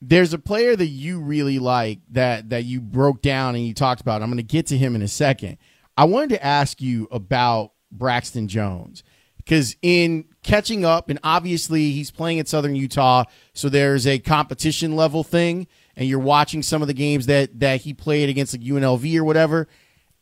There's 0.00 0.35
a 0.35 0.38
player 0.38 0.76
that 0.76 0.87
you 0.87 1.21
really 1.21 1.59
like 1.59 2.00
that 2.11 2.50
that 2.50 2.64
you 2.64 2.81
broke 2.81 3.23
down 3.23 3.55
and 3.55 3.66
you 3.66 3.75
talked 3.75 4.02
about. 4.02 4.23
I'm 4.23 4.28
going 4.28 4.37
to 4.37 4.43
get 4.43 4.66
to 4.66 4.76
him 4.76 4.95
in 4.95 5.02
a 5.02 5.09
second. 5.09 5.57
I 5.97 6.05
wanted 6.05 6.31
to 6.31 6.45
ask 6.45 6.83
you 6.83 7.09
about 7.11 7.73
Braxton 7.99 8.49
Jones 8.49 9.03
because 9.38 9.76
in 9.83 10.25
catching 10.43 10.85
up, 10.85 11.09
and 11.09 11.19
obviously 11.23 11.93
he's 11.93 12.11
playing 12.11 12.41
at 12.41 12.49
Southern 12.49 12.75
Utah, 12.75 13.25
so 13.53 13.69
there's 13.69 14.07
a 14.07 14.19
competition 14.19 14.97
level 14.97 15.23
thing, 15.23 15.67
and 15.95 16.09
you're 16.09 16.19
watching 16.19 16.62
some 16.62 16.83
of 16.83 16.88
the 16.88 16.95
games 16.95 17.26
that 17.26 17.61
that 17.61 17.83
he 17.83 17.95
played 17.95 18.29
against 18.29 18.55
like 18.55 18.62
UNLV 18.62 19.17
or 19.17 19.25
whatever 19.25 19.69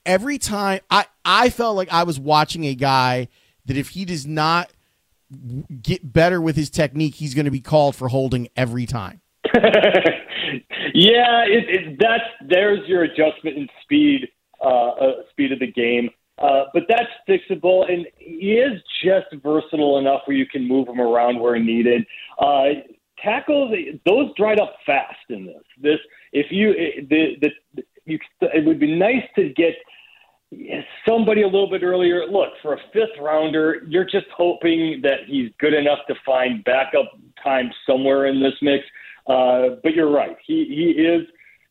every 0.07 0.39
time 0.39 0.81
I, 0.91 1.07
I 1.25 1.51
felt 1.51 1.77
like 1.77 1.93
I 1.93 2.03
was 2.05 2.19
watching 2.19 2.65
a 2.67 2.75
guy 2.75 3.29
that 3.67 3.77
if 3.77 3.91
he 3.91 4.05
does 4.05 4.27
not 4.27 4.71
get 5.83 6.13
better 6.13 6.41
with 6.41 6.57
his 6.57 6.71
technique, 6.71 7.15
he's 7.15 7.35
going 7.35 7.47
to 7.47 7.51
be 7.51 7.61
called 7.61 7.97
for 7.97 8.09
holding 8.09 8.49
every 8.57 8.87
time. 8.87 9.21
yeah, 9.55 11.45
it, 11.47 11.65
it, 11.69 11.99
that's 11.99 12.25
there's 12.49 12.87
your 12.87 13.05
adjustment 13.05 13.57
in 13.57 13.69
speed, 13.83 14.29
uh, 14.63 14.89
uh, 14.89 15.13
speed 15.31 15.53
of 15.53 15.59
the 15.59 15.71
game. 15.71 16.11
Uh, 16.39 16.65
but 16.75 16.83
that's 16.89 17.11
fixable, 17.29 17.91
and 17.91 18.07
he 18.19 18.55
is 18.55 18.83
just 19.05 19.27
versatile 19.43 19.99
enough 19.99 20.23
where 20.25 20.37
you 20.37 20.47
can 20.47 20.67
move 20.67 20.89
him 20.89 21.01
around 21.01 21.39
where 21.39 21.59
needed. 21.59 22.05
Uh, 22.39 22.71
tackles, 23.23 23.73
those 24.05 24.35
dried 24.37 24.61
up 24.61 24.75
fast 24.85 25.17
in 25.29 25.47
this. 25.47 25.63
This, 25.81 25.99
if 26.33 26.47
you 26.51 26.75
the 27.09 27.37
the 27.75 27.83
you, 28.05 28.19
it 28.41 28.65
would 28.67 28.81
be 28.81 28.97
nice 28.97 29.23
to 29.37 29.51
get 29.51 29.75
somebody 31.09 31.43
a 31.43 31.47
little 31.47 31.71
bit 31.71 31.83
earlier. 31.83 32.27
Look, 32.27 32.51
for 32.63 32.75
a 32.75 32.79
fifth 32.93 33.19
rounder, 33.21 33.83
you're 33.89 34.05
just 34.05 34.27
hoping 34.37 35.01
that 35.03 35.21
he's 35.27 35.51
good 35.59 35.75
enough 35.75 36.01
to 36.09 36.15
find 36.25 36.65
backup 36.65 37.13
time 37.43 37.71
somewhere 37.87 38.27
in 38.27 38.41
this 38.41 38.55
mix. 38.61 38.85
Uh, 39.27 39.77
but 39.83 39.95
you're 39.95 40.11
right. 40.11 40.37
He 40.47 40.65
he 40.67 41.03
is 41.03 41.27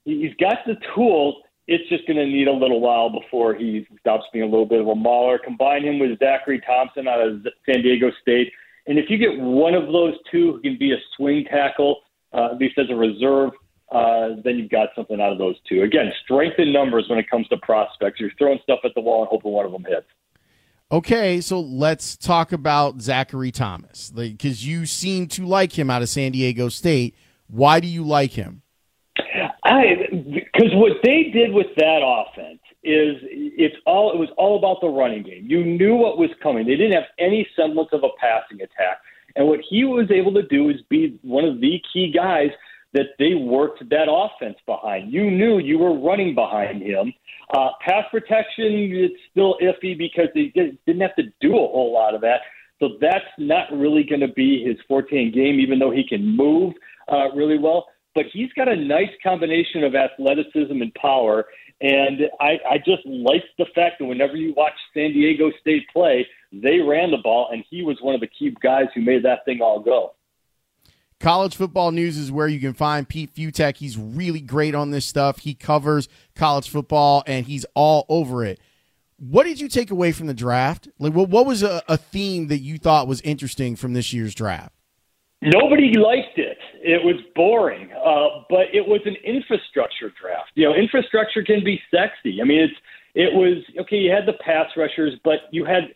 he's 0.05 0.34
got 0.39 0.60
the 0.65 0.75
tools. 0.96 1.36
It's 1.67 1.88
just 1.89 2.05
going 2.08 2.17
to 2.17 2.25
need 2.25 2.48
a 2.48 2.53
little 2.53 2.82
while 2.82 3.10
before 3.10 3.55
he 3.55 3.88
stops 4.00 4.25
being 4.34 4.43
a 4.43 4.48
little 4.48 4.65
bit 4.65 4.82
of 4.82 4.88
a 4.88 4.96
mauler. 4.96 5.39
Combine 5.39 5.84
him 5.84 5.98
with 5.98 6.20
Zachary 6.20 6.62
Thomas 6.65 6.91
out 6.98 7.22
of 7.22 7.46
San 7.65 7.82
Diego 7.82 8.12
State, 8.22 8.51
and 8.88 9.00
if 9.00 9.10
you 9.10 9.17
get 9.17 9.39
one 9.39 9.74
of 9.74 9.88
those 9.91 10.13
two 10.29 10.53
who 10.53 10.62
can 10.62 10.77
be 10.77 10.91
a 10.91 10.98
swing 11.15 11.46
tackle, 11.46 12.01
uh, 12.34 12.50
at 12.51 12.58
least 12.58 12.77
as 12.77 12.89
a 12.89 12.96
reserve, 12.96 13.51
uh, 13.91 14.29
then 14.43 14.58
you've 14.58 14.72
got 14.72 14.89
something 14.96 15.22
out 15.22 15.32
of 15.32 15.38
those 15.38 15.55
two. 15.70 15.84
Again, 15.84 16.12
strength 16.24 16.60
in 16.60 16.74
numbers 16.74 17.05
when 17.10 17.20
it 17.20 17.29
comes 17.29 17.48
to 17.50 17.58
prospects. 17.58 18.20
You're 18.20 18.32
throwing 18.38 18.60
stuff 18.63 18.79
at 18.84 18.91
the 18.96 19.01
wall 19.01 19.22
and 19.22 19.29
hoping 19.29 19.51
one 19.51 19.65
of 19.65 19.72
them 19.72 19.86
hits. 19.86 20.08
Okay, 20.91 21.41
so 21.41 21.60
let's 21.60 22.17
talk 22.17 22.51
about 22.51 23.01
Zachary 23.01 23.51
Thomas 23.51 24.12
because 24.12 24.65
you 24.65 24.86
seem 24.86 25.27
to 25.29 25.46
like 25.46 25.77
him 25.77 25.89
out 25.89 26.01
of 26.01 26.10
San 26.10 26.32
Diego 26.34 26.70
State. 26.70 27.15
Why 27.48 27.79
do 27.79 27.88
you 27.88 28.03
like 28.03 28.32
him? 28.32 28.62
I 29.74 30.08
because 30.12 30.72
what 30.74 30.94
they 31.03 31.32
did 31.34 31.51
with 31.51 31.68
that 31.77 32.01
offense 32.03 32.60
is 32.84 33.18
it's 33.24 33.75
all 33.86 34.13
it 34.13 34.18
was 34.18 34.30
all 34.38 34.58
about 34.58 34.82
the 34.82 34.88
running 34.88 35.24
game. 35.24 35.46
You 35.48 35.63
knew 35.63 35.96
what 35.96 36.18
was 36.18 36.30
coming. 36.42 36.68
They 36.68 36.75
didn't 36.75 36.94
have 36.94 37.10
any 37.18 37.48
semblance 37.56 37.89
of 37.92 38.03
a 38.03 38.10
passing 38.20 38.62
attack, 38.62 39.00
and 39.36 39.48
what 39.48 39.62
he 39.68 39.84
was 39.84 40.12
able 40.12 40.34
to 40.36 40.44
do 40.44 40.70
is 40.70 40.77
be 40.89 41.18
one 41.24 41.46
of 41.46 41.60
the 41.60 41.82
key 41.92 42.12
guys 42.12 42.50
that 42.94 43.08
they 43.18 43.34
worked 43.34 43.89
that 43.89 44.08
offense 44.08 44.58
behind. 44.68 45.12
You 45.12 45.32
knew 45.32 45.58
you 45.58 45.80
were 45.80 45.98
running 45.98 46.36
behind 46.36 46.84
him. 46.84 47.12
Uh, 47.58 47.70
pass 47.82 48.06
protection, 48.12 48.92
it's 48.94 49.15
still 49.32 49.58
iffy 49.62 49.98
because 49.98 50.27
they 50.36 50.51
didn't 50.53 51.01
have 51.01 51.15
to 51.15 51.24
do 51.42 51.53
a 51.53 51.68
whole 51.68 51.92
lot 51.92 52.13
of 52.13 52.22
that. 52.22 52.42
So 52.80 52.89
that's 53.01 53.25
not 53.39 53.72
really 53.72 54.03
going 54.03 54.22
to 54.22 54.27
be 54.27 54.63
his 54.63 54.77
forte 54.88 55.18
in 55.18 55.32
game, 55.32 55.60
even 55.60 55.80
though 55.80 55.92
he 55.92 56.08
can 56.08 56.36
move 56.36 56.74
uh, 57.12 57.32
really 57.32 57.58
well. 57.58 57.88
But 58.15 58.25
he's 58.32 58.51
got 58.53 58.67
a 58.67 58.75
nice 58.75 59.10
combination 59.24 59.84
of 59.84 59.96
athleticism 59.96 60.82
and 60.82 60.93
power. 60.96 61.46
And 61.82 62.22
I, 62.39 62.60
I 62.70 62.77
just 62.77 63.05
like 63.05 63.43
the 63.58 63.65
fact 63.74 64.00
that 64.00 64.05
whenever 64.05 64.36
you 64.36 64.53
watch 64.55 64.74
San 64.93 65.13
Diego 65.13 65.51
State 65.60 65.84
play, 65.91 66.27
they 66.51 66.79
ran 66.79 67.12
the 67.12 67.17
ball, 67.17 67.50
and 67.51 67.63
he 67.70 67.82
was 67.82 67.98
one 68.01 68.13
of 68.13 68.22
the 68.22 68.27
key 68.27 68.55
guys 68.62 68.86
who 68.93 69.01
made 69.01 69.24
that 69.24 69.43
thing 69.46 69.60
all 69.62 69.79
go. 69.79 70.13
College 71.24 71.55
Football 71.55 71.91
News 71.91 72.17
is 72.17 72.34
where 72.34 72.50
you 72.50 72.60
can 72.60 72.74
find 72.74 73.08
Pete 73.08 73.34
Fiutak. 73.34 73.77
He's 73.77 73.98
really 73.98 74.41
great 74.41 74.75
on 74.75 74.91
this 74.91 75.05
stuff. 75.05 75.39
He 75.39 75.53
covers 75.53 76.10
college 76.36 76.70
football 76.70 77.24
and 77.25 77.46
he's 77.46 77.65
all 77.75 78.05
over 78.10 78.43
it. 78.43 78.60
What 79.17 79.43
did 79.43 79.62
you 79.62 79.70
take 79.70 79.89
away 79.89 80.12
from 80.12 80.27
the 80.27 80.34
draft? 80.34 80.89
Like, 81.00 81.13
what, 81.13 81.29
what 81.29 81.46
was 81.46 81.63
a, 81.63 81.82
a 81.88 81.96
theme 81.96 82.50
that 82.50 82.60
you 82.60 82.77
thought 82.77 83.08
was 83.08 83.22
interesting 83.22 83.77
from 83.77 83.93
this 83.93 84.12
year's 84.12 84.36
draft? 84.36 84.75
Nobody 85.41 85.93
liked 85.98 86.38
it. 86.38 86.42
It 86.85 87.03
was 87.03 87.15
boring, 87.33 87.91
uh, 87.93 88.43
but 88.49 88.67
it 88.73 88.85
was 88.85 88.99
an 89.05 89.15
infrastructure 89.23 90.11
draft. 90.19 90.51
You 90.55 90.67
know, 90.67 90.75
infrastructure 90.75 91.43
can 91.43 91.63
be 91.63 91.81
sexy. 91.89 92.41
I 92.41 92.43
mean, 92.43 92.61
it's 92.61 92.73
it 93.15 93.33
was 93.33 93.63
okay. 93.81 93.97
You 93.97 94.11
had 94.11 94.25
the 94.25 94.37
pass 94.43 94.67
rushers, 94.75 95.13
but 95.23 95.47
you 95.51 95.65
had 95.65 95.95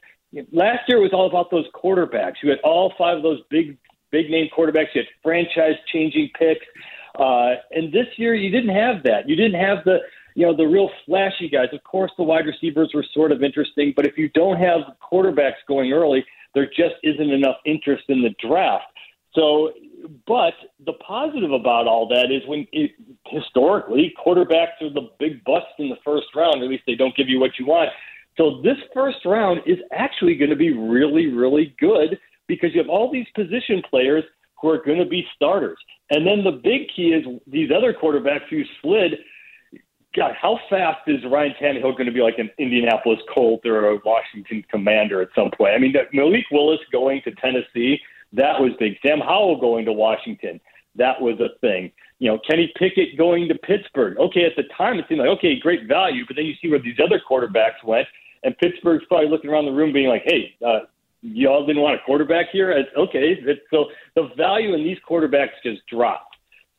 last 0.52 0.88
year 0.88 1.00
was 1.00 1.12
all 1.14 1.28
about 1.28 1.52
those 1.52 1.66
quarterbacks. 1.76 2.36
You 2.42 2.50
had 2.50 2.60
all 2.64 2.94
five 2.98 3.18
of 3.18 3.24
those 3.24 3.42
big 3.50 3.78
big 4.12 4.30
name 4.30 4.48
quarterbacks. 4.56 4.96
You 4.96 5.02
had 5.02 5.08
franchise 5.24 5.76
changing 5.92 6.30
picks. 6.38 6.66
Uh, 7.20 7.56
and 7.72 7.92
this 7.92 8.08
year 8.18 8.36
you 8.36 8.50
didn't 8.50 8.76
have 8.76 9.04
that. 9.04 9.28
You 9.28 9.36
didn't 9.36 9.60
have 9.60 9.84
the 9.84 10.00
you 10.36 10.46
know 10.46 10.56
the 10.56 10.68
real 10.68 10.90
flashy 11.06 11.50
guys. 11.50 11.70
Of 11.74 11.84
course, 11.84 12.12
the 12.18 12.24
wide 12.24 12.46
receivers 12.46 12.92
were 12.94 13.06
sort 13.14 13.32
of 13.32 13.44
interesting, 13.44 13.94
but 13.96 14.06
if 14.06 14.18
you 14.18 14.30
don't 14.30 14.58
have 14.58 14.82
quarterbacks 15.02 15.66
going 15.68 15.92
early, 15.92 16.24
there 16.54 16.68
just 16.68 16.96
isn't 17.04 17.30
enough 17.30 17.58
interest 17.66 18.04
in 18.08 18.22
the 18.22 18.34
draft. 18.48 18.86
So, 19.34 19.72
but 20.26 20.54
the 20.86 20.94
positive 20.94 21.52
about 21.52 21.88
all 21.88 22.08
that 22.08 22.32
is 22.32 22.42
when 22.48 22.68
it, 22.72 22.92
historically 23.28 24.14
quarterbacks 24.24 24.82
are 24.82 24.94
the 24.94 25.10
big 25.20 25.44
busts 25.44 25.74
in 25.80 25.90
the 25.90 25.98
first 26.04 26.28
round. 26.36 26.64
At 26.64 26.70
least 26.70 26.84
they 26.88 26.96
don't 26.96 27.16
give 27.16 27.28
you 27.28 27.40
what 27.40 27.52
you 27.60 27.66
want. 27.66 27.90
So 28.38 28.62
this 28.64 28.78
first 28.94 29.26
round 29.26 29.62
is 29.66 29.80
actually 29.92 30.36
going 30.36 30.52
to 30.52 30.56
be 30.56 30.72
really, 30.72 31.28
really 31.28 31.76
good 31.80 32.20
because 32.48 32.74
you 32.74 32.82
have 32.82 32.90
all 32.90 33.12
these 33.12 33.26
position 33.36 33.82
players 33.90 34.24
who 34.62 34.70
are 34.70 34.84
going 34.84 35.00
to 35.00 35.06
be 35.06 35.26
starters. 35.36 35.78
And 36.12 36.26
then 36.26 36.44
the 36.44 36.52
big 36.52 36.88
key 36.96 37.10
is 37.10 37.26
these 37.48 37.70
other 37.76 37.94
quarterbacks 37.94 38.48
who 38.50 38.64
slid. 38.82 39.16
God, 40.16 40.34
how 40.40 40.60
fast 40.70 41.02
is 41.08 41.18
Ryan 41.30 41.54
Tannehill 41.62 41.94
going 41.94 42.06
to 42.06 42.12
be 42.12 42.22
like 42.22 42.40
an 42.40 42.50
Indianapolis 42.58 43.20
Colt 43.34 43.66
or 43.66 43.90
a 43.90 44.00
Washington 44.04 44.64
Commander 44.70 45.22
at 45.22 45.30
some 45.36 45.52
point? 45.52 45.74
I 45.74 45.80
mean, 45.80 45.94
Malik 46.14 46.46
Willis 46.52 46.80
going 46.92 47.22
to 47.24 47.32
Tennessee, 47.36 48.00
that 48.38 48.60
was 48.60 48.72
big. 48.80 48.94
Sam 49.06 49.20
Howell 49.20 49.60
going 49.60 49.86
to 49.86 49.94
Washington, 49.94 50.60
that 50.96 51.20
was 51.22 51.40
a 51.40 51.58
thing. 51.60 51.92
You 52.20 52.32
know, 52.32 52.40
Kenny 52.50 52.72
Pickett 52.78 53.18
going 53.18 53.48
to 53.48 53.56
Pittsburgh. 53.56 54.18
Okay, 54.18 54.46
at 54.46 54.56
the 54.56 54.64
time 54.76 54.98
it 54.98 55.06
seemed 55.08 55.20
like 55.20 55.30
okay, 55.38 55.60
great 55.60 55.88
value, 55.88 56.24
but 56.26 56.36
then 56.36 56.46
you 56.46 56.56
see 56.62 56.70
where 56.70 56.82
these 56.82 56.98
other 57.04 57.22
quarterbacks 57.30 57.84
went, 57.84 58.08
and 58.44 58.58
Pittsburgh's 58.58 59.06
probably 59.08 59.30
looking 59.30 59.50
around 59.50 59.66
the 59.66 59.72
room 59.72 59.94
being 59.94 60.10
like, 60.10 60.24
hey, 60.26 60.56
uh, 60.66 60.80
y'all 61.22 61.66
didn't 61.66 61.82
want 61.82 61.96
a 61.96 62.04
quarterback 62.06 62.48
here. 62.52 62.72
It's, 62.72 62.90
okay, 62.98 63.38
so 63.70 63.86
the 64.16 64.30
value 64.36 64.74
in 64.74 64.84
these 64.84 64.98
quarterbacks 65.08 65.62
just 65.64 65.86
dropped. 65.88 66.36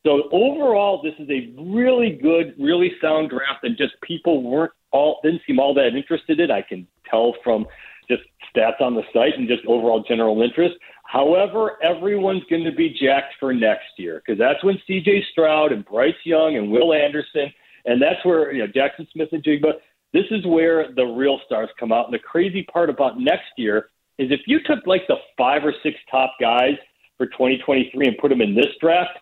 So 0.06 0.28
overall, 0.32 1.02
this 1.02 1.14
is 1.18 1.28
a 1.28 1.52
really 1.60 2.18
good, 2.22 2.54
really 2.58 2.92
sound 3.00 3.30
draft, 3.30 3.64
and 3.64 3.76
just 3.76 3.94
people 4.02 4.42
weren't 4.42 4.72
all 4.90 5.20
didn't 5.22 5.42
seem 5.46 5.60
all 5.60 5.74
that 5.74 5.94
interested 5.94 6.40
in. 6.40 6.50
I 6.50 6.62
can 6.62 6.86
tell 7.10 7.34
from 7.44 7.66
just 8.08 8.22
stats 8.54 8.80
on 8.80 8.94
the 8.94 9.02
site 9.12 9.34
and 9.36 9.46
just 9.46 9.66
overall 9.66 10.02
general 10.08 10.40
interest. 10.42 10.76
However, 11.08 11.82
everyone's 11.82 12.42
going 12.50 12.64
to 12.64 12.72
be 12.72 12.90
jacked 12.90 13.32
for 13.40 13.54
next 13.54 13.96
year 13.96 14.22
because 14.24 14.38
that's 14.38 14.62
when 14.62 14.78
C.J. 14.86 15.24
Stroud 15.32 15.72
and 15.72 15.82
Bryce 15.82 16.12
Young 16.24 16.56
and 16.56 16.70
Will 16.70 16.92
Anderson, 16.92 17.50
and 17.86 18.00
that's 18.00 18.22
where 18.26 18.52
you 18.52 18.58
know 18.58 18.66
Jaxon 18.66 19.10
Smith-Njigba. 19.12 19.72
This 20.12 20.26
is 20.30 20.44
where 20.44 20.92
the 20.94 21.04
real 21.04 21.40
stars 21.46 21.70
come 21.80 21.92
out. 21.92 22.04
And 22.04 22.14
the 22.14 22.18
crazy 22.18 22.62
part 22.70 22.90
about 22.90 23.18
next 23.18 23.48
year 23.56 23.88
is 24.18 24.30
if 24.30 24.40
you 24.46 24.58
took 24.66 24.86
like 24.86 25.06
the 25.08 25.16
five 25.38 25.64
or 25.64 25.72
six 25.82 25.96
top 26.10 26.34
guys 26.38 26.76
for 27.16 27.24
2023 27.24 28.06
and 28.06 28.18
put 28.18 28.28
them 28.28 28.42
in 28.42 28.54
this 28.54 28.68
draft, 28.78 29.18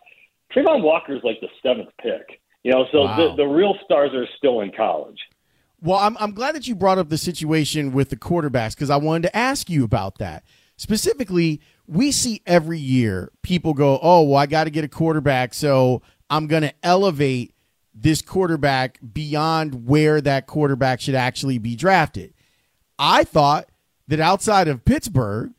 Travon 0.53 0.83
Walker 0.83 1.15
is 1.15 1.21
like 1.23 1.39
the 1.39 1.47
seventh 1.63 1.89
pick. 2.01 2.41
You 2.63 2.73
know, 2.73 2.85
so 2.91 3.03
wow. 3.03 3.15
the, 3.15 3.43
the 3.43 3.47
real 3.47 3.75
stars 3.85 4.11
are 4.13 4.27
still 4.37 4.59
in 4.59 4.73
college. 4.75 5.19
Well, 5.81 5.99
I'm, 5.99 6.17
I'm 6.19 6.33
glad 6.33 6.53
that 6.55 6.67
you 6.67 6.75
brought 6.75 6.97
up 6.97 7.07
the 7.07 7.17
situation 7.17 7.93
with 7.93 8.09
the 8.09 8.17
quarterbacks 8.17 8.75
because 8.75 8.89
I 8.89 8.97
wanted 8.97 9.29
to 9.29 9.37
ask 9.37 9.69
you 9.69 9.85
about 9.85 10.17
that. 10.17 10.43
Specifically, 10.75 11.61
we 11.87 12.11
see 12.11 12.41
every 12.45 12.79
year 12.79 13.31
people 13.41 13.73
go, 13.73 13.99
oh, 14.01 14.23
well, 14.23 14.39
I 14.39 14.45
got 14.45 14.65
to 14.65 14.69
get 14.69 14.83
a 14.83 14.89
quarterback, 14.89 15.53
so 15.53 16.01
I'm 16.29 16.47
going 16.47 16.63
to 16.63 16.73
elevate 16.83 17.53
this 17.93 18.21
quarterback 18.21 18.99
beyond 19.13 19.87
where 19.87 20.21
that 20.21 20.47
quarterback 20.47 21.01
should 21.01 21.15
actually 21.15 21.57
be 21.57 21.75
drafted. 21.75 22.33
I 22.99 23.23
thought 23.23 23.69
that 24.07 24.19
outside 24.19 24.67
of 24.67 24.85
Pittsburgh, 24.85 25.53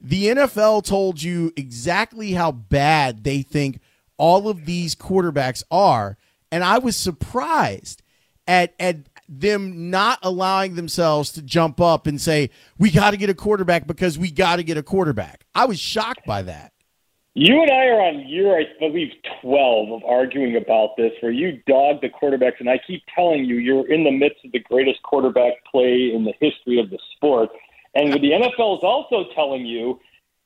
the 0.00 0.26
NFL 0.26 0.84
told 0.84 1.22
you 1.22 1.52
exactly 1.56 2.32
how 2.32 2.52
bad 2.52 3.24
they 3.24 3.42
think 3.42 3.80
all 4.16 4.48
of 4.48 4.66
these 4.66 4.94
quarterbacks 4.94 5.62
are. 5.70 6.16
And 6.52 6.62
I 6.62 6.78
was 6.78 6.96
surprised 6.96 8.02
at 8.46 8.74
at 8.78 8.96
them 9.28 9.90
not 9.90 10.18
allowing 10.22 10.74
themselves 10.74 11.32
to 11.32 11.42
jump 11.42 11.80
up 11.80 12.06
and 12.06 12.20
say, 12.20 12.50
"We 12.78 12.90
got 12.90 13.10
to 13.12 13.16
get 13.16 13.30
a 13.30 13.34
quarterback 13.34 13.86
because 13.86 14.18
we 14.18 14.30
got 14.30 14.56
to 14.56 14.62
get 14.62 14.76
a 14.76 14.82
quarterback." 14.82 15.44
I 15.54 15.66
was 15.66 15.78
shocked 15.78 16.26
by 16.26 16.42
that. 16.42 16.72
You 17.34 17.62
and 17.62 17.70
I 17.70 17.86
are 17.86 18.00
on 18.00 18.26
year, 18.26 18.58
I 18.58 18.64
believe, 18.80 19.12
12 19.42 19.92
of 19.92 20.02
arguing 20.04 20.56
about 20.56 20.96
this, 20.96 21.12
where 21.20 21.30
you 21.30 21.60
dog 21.68 22.00
the 22.00 22.08
quarterbacks, 22.08 22.58
and 22.58 22.68
I 22.68 22.80
keep 22.84 23.04
telling 23.14 23.44
you 23.44 23.56
you're 23.56 23.88
in 23.92 24.02
the 24.02 24.10
midst 24.10 24.44
of 24.44 24.50
the 24.50 24.58
greatest 24.58 25.02
quarterback 25.04 25.52
play 25.70 26.10
in 26.12 26.24
the 26.24 26.34
history 26.40 26.80
of 26.80 26.90
the 26.90 26.98
sport. 27.14 27.50
And 27.94 28.12
the 28.12 28.18
NFL 28.18 28.78
is 28.78 28.84
also 28.84 29.26
telling 29.34 29.66
you 29.66 30.00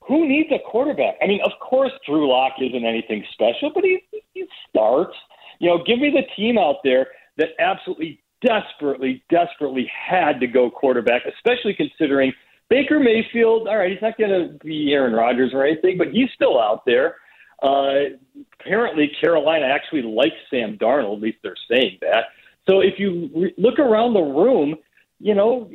who 0.07 0.27
needs 0.27 0.49
a 0.51 0.59
quarterback? 0.69 1.15
I 1.21 1.27
mean, 1.27 1.41
of 1.43 1.51
course, 1.61 1.91
Drew 2.05 2.29
Lock 2.29 2.53
isn't 2.59 2.85
anything 2.85 3.25
special, 3.33 3.71
but 3.73 3.83
he, 3.83 3.99
he 4.33 4.45
starts. 4.69 5.15
You 5.59 5.69
know, 5.69 5.83
give 5.83 5.99
me 5.99 6.11
the 6.11 6.23
team 6.35 6.57
out 6.57 6.77
there 6.83 7.07
that 7.37 7.49
absolutely 7.59 8.21
desperately, 8.45 9.23
desperately 9.29 9.89
had 9.91 10.39
to 10.39 10.47
go 10.47 10.69
quarterback, 10.69 11.23
especially 11.25 11.73
considering 11.73 12.33
Baker 12.69 12.99
Mayfield. 12.99 13.67
All 13.67 13.77
right, 13.77 13.91
he's 13.91 14.01
not 14.01 14.17
going 14.17 14.29
to 14.29 14.57
be 14.63 14.91
Aaron 14.93 15.13
Rodgers 15.13 15.51
or 15.53 15.65
anything, 15.65 15.97
but 15.97 16.09
he's 16.11 16.29
still 16.35 16.59
out 16.59 16.85
there. 16.85 17.15
Uh, 17.61 18.17
apparently, 18.59 19.11
Carolina 19.21 19.65
actually 19.65 20.01
likes 20.01 20.35
Sam 20.49 20.77
Darnold. 20.77 21.17
At 21.17 21.21
least 21.21 21.37
they're 21.43 21.55
saying 21.71 21.99
that. 22.01 22.25
So 22.69 22.81
if 22.81 22.95
you 22.97 23.29
re- 23.35 23.53
look 23.57 23.79
around 23.79 24.13
the 24.13 24.21
room, 24.21 24.75
you 25.19 25.33
know, 25.33 25.69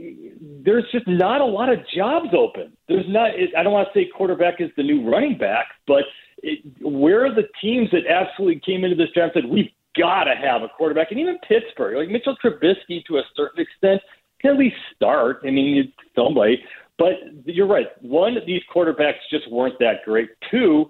there's 0.64 0.84
just 0.92 1.06
not 1.06 1.40
a 1.40 1.44
lot 1.44 1.72
of 1.72 1.78
jobs 1.96 2.28
open. 2.36 2.72
There's 2.88 3.06
not. 3.08 3.30
I 3.56 3.62
don't 3.62 3.72
want 3.72 3.88
to 3.92 3.98
say 3.98 4.10
quarterback 4.14 4.60
is 4.60 4.70
the 4.76 4.82
new 4.82 5.08
running 5.08 5.38
back, 5.38 5.68
but 5.86 6.04
it, 6.42 6.60
where 6.82 7.24
are 7.24 7.34
the 7.34 7.48
teams 7.60 7.88
that 7.92 8.06
absolutely 8.06 8.60
came 8.60 8.84
into 8.84 8.96
this 8.96 9.08
draft 9.14 9.36
and 9.36 9.44
said 9.44 9.50
we've 9.50 9.70
got 9.98 10.24
to 10.24 10.34
have 10.34 10.62
a 10.62 10.68
quarterback? 10.68 11.10
And 11.10 11.20
even 11.20 11.38
Pittsburgh, 11.46 11.96
like 11.96 12.08
Mitchell 12.08 12.36
Trubisky, 12.42 13.04
to 13.06 13.18
a 13.18 13.22
certain 13.36 13.60
extent, 13.60 14.00
can 14.40 14.52
at 14.52 14.58
least 14.58 14.76
start. 14.94 15.40
I 15.44 15.50
mean, 15.50 15.92
somebody. 16.14 16.62
But 16.98 17.14
you're 17.44 17.66
right. 17.66 17.86
One, 18.02 18.36
these 18.46 18.62
quarterbacks 18.74 19.20
just 19.30 19.50
weren't 19.50 19.78
that 19.78 20.04
great. 20.04 20.30
Two, 20.50 20.86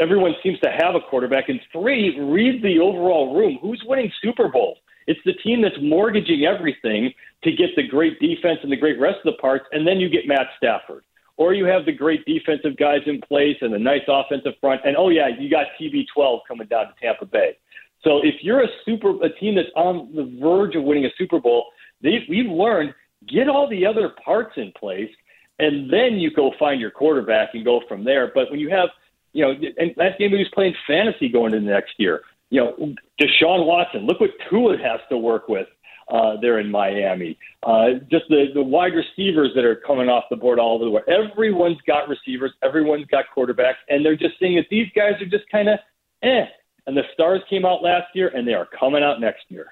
everyone 0.00 0.34
seems 0.42 0.58
to 0.60 0.70
have 0.70 0.94
a 0.94 1.00
quarterback. 1.00 1.48
And 1.48 1.60
three, 1.72 2.18
read 2.20 2.62
the 2.62 2.78
overall 2.78 3.36
room. 3.36 3.58
Who's 3.60 3.82
winning 3.86 4.10
Super 4.22 4.48
Bowls? 4.48 4.78
It's 5.06 5.20
the 5.24 5.32
team 5.32 5.62
that's 5.62 5.76
mortgaging 5.80 6.44
everything 6.44 7.12
to 7.44 7.50
get 7.50 7.70
the 7.76 7.86
great 7.86 8.20
defense 8.20 8.60
and 8.62 8.70
the 8.70 8.76
great 8.76 9.00
rest 9.00 9.18
of 9.24 9.34
the 9.34 9.40
parts, 9.40 9.64
and 9.72 9.86
then 9.86 9.98
you 9.98 10.08
get 10.08 10.28
Matt 10.28 10.48
Stafford. 10.56 11.04
Or 11.36 11.54
you 11.54 11.64
have 11.64 11.86
the 11.86 11.92
great 11.92 12.24
defensive 12.24 12.76
guys 12.76 13.00
in 13.06 13.20
place 13.20 13.56
and 13.62 13.72
the 13.72 13.78
nice 13.78 14.02
offensive 14.06 14.52
front, 14.60 14.82
and 14.84 14.96
oh 14.96 15.08
yeah, 15.08 15.28
you 15.28 15.50
got 15.50 15.66
TB12 15.80 16.40
coming 16.46 16.68
down 16.68 16.86
to 16.86 16.94
Tampa 17.00 17.26
Bay. 17.26 17.56
So 18.04 18.18
if 18.22 18.36
you're 18.42 18.62
a 18.62 18.68
super 18.84 19.10
a 19.24 19.30
team 19.38 19.54
that's 19.54 19.68
on 19.76 20.10
the 20.14 20.38
verge 20.40 20.74
of 20.74 20.82
winning 20.82 21.04
a 21.04 21.10
Super 21.16 21.40
Bowl, 21.40 21.66
they, 22.02 22.24
we've 22.28 22.50
learned 22.50 22.94
get 23.28 23.48
all 23.48 23.68
the 23.68 23.86
other 23.86 24.10
parts 24.24 24.54
in 24.56 24.72
place, 24.78 25.10
and 25.58 25.92
then 25.92 26.14
you 26.18 26.30
go 26.32 26.52
find 26.58 26.80
your 26.80 26.90
quarterback 26.90 27.50
and 27.54 27.64
go 27.64 27.80
from 27.88 28.04
there. 28.04 28.32
But 28.34 28.50
when 28.50 28.58
you 28.58 28.70
have, 28.70 28.88
you 29.32 29.44
know, 29.44 29.52
and 29.78 29.92
last 29.96 30.18
game 30.18 30.30
he 30.30 30.38
was 30.38 30.50
playing 30.52 30.74
fantasy 30.86 31.28
going 31.28 31.54
into 31.54 31.66
the 31.66 31.72
next 31.72 31.94
year. 31.98 32.22
You 32.50 32.60
know, 32.60 32.94
Deshaun 33.20 33.66
Watson. 33.66 34.06
Look 34.06 34.20
what 34.20 34.30
Tua 34.50 34.76
has 34.76 35.00
to 35.08 35.16
work 35.16 35.48
with 35.48 35.68
uh, 36.08 36.36
there 36.40 36.58
in 36.58 36.70
Miami. 36.70 37.38
Uh, 37.62 37.94
just 38.10 38.24
the, 38.28 38.46
the 38.52 38.62
wide 38.62 38.92
receivers 38.92 39.50
that 39.54 39.64
are 39.64 39.76
coming 39.76 40.08
off 40.08 40.24
the 40.28 40.36
board 40.36 40.58
all 40.58 40.74
over 40.74 40.84
the 40.84 40.90
world. 40.90 41.08
Everyone's 41.08 41.80
got 41.86 42.08
receivers, 42.08 42.52
everyone's 42.62 43.06
got 43.06 43.24
quarterbacks, 43.34 43.80
and 43.88 44.04
they're 44.04 44.16
just 44.16 44.38
seeing 44.38 44.56
that 44.56 44.66
these 44.70 44.88
guys 44.94 45.12
are 45.20 45.26
just 45.26 45.48
kind 45.50 45.68
of 45.68 45.78
eh. 46.22 46.44
And 46.86 46.96
the 46.96 47.02
stars 47.14 47.40
came 47.48 47.64
out 47.64 47.82
last 47.82 48.08
year, 48.14 48.28
and 48.28 48.46
they 48.46 48.54
are 48.54 48.66
coming 48.66 49.02
out 49.02 49.20
next 49.20 49.44
year. 49.48 49.66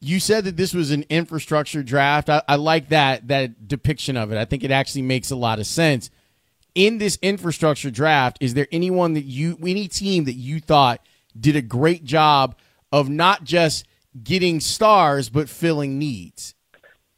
You 0.00 0.20
said 0.20 0.44
that 0.44 0.56
this 0.56 0.74
was 0.74 0.90
an 0.90 1.04
infrastructure 1.08 1.82
draft. 1.82 2.28
I, 2.28 2.42
I 2.46 2.56
like 2.56 2.90
that 2.90 3.28
that 3.28 3.66
depiction 3.66 4.16
of 4.16 4.30
it. 4.30 4.38
I 4.38 4.44
think 4.44 4.62
it 4.62 4.70
actually 4.70 5.02
makes 5.02 5.30
a 5.30 5.36
lot 5.36 5.58
of 5.58 5.66
sense. 5.66 6.10
In 6.74 6.98
this 6.98 7.18
infrastructure 7.22 7.90
draft, 7.90 8.38
is 8.40 8.54
there 8.54 8.68
anyone 8.70 9.14
that 9.14 9.24
you, 9.24 9.58
any 9.62 9.88
team 9.88 10.24
that 10.24 10.34
you 10.34 10.60
thought 10.60 11.00
did 11.38 11.56
a 11.56 11.62
great 11.62 12.04
job 12.04 12.56
of 12.92 13.08
not 13.08 13.44
just 13.44 13.86
getting 14.22 14.60
stars 14.60 15.28
but 15.28 15.48
filling 15.48 15.98
needs. 15.98 16.54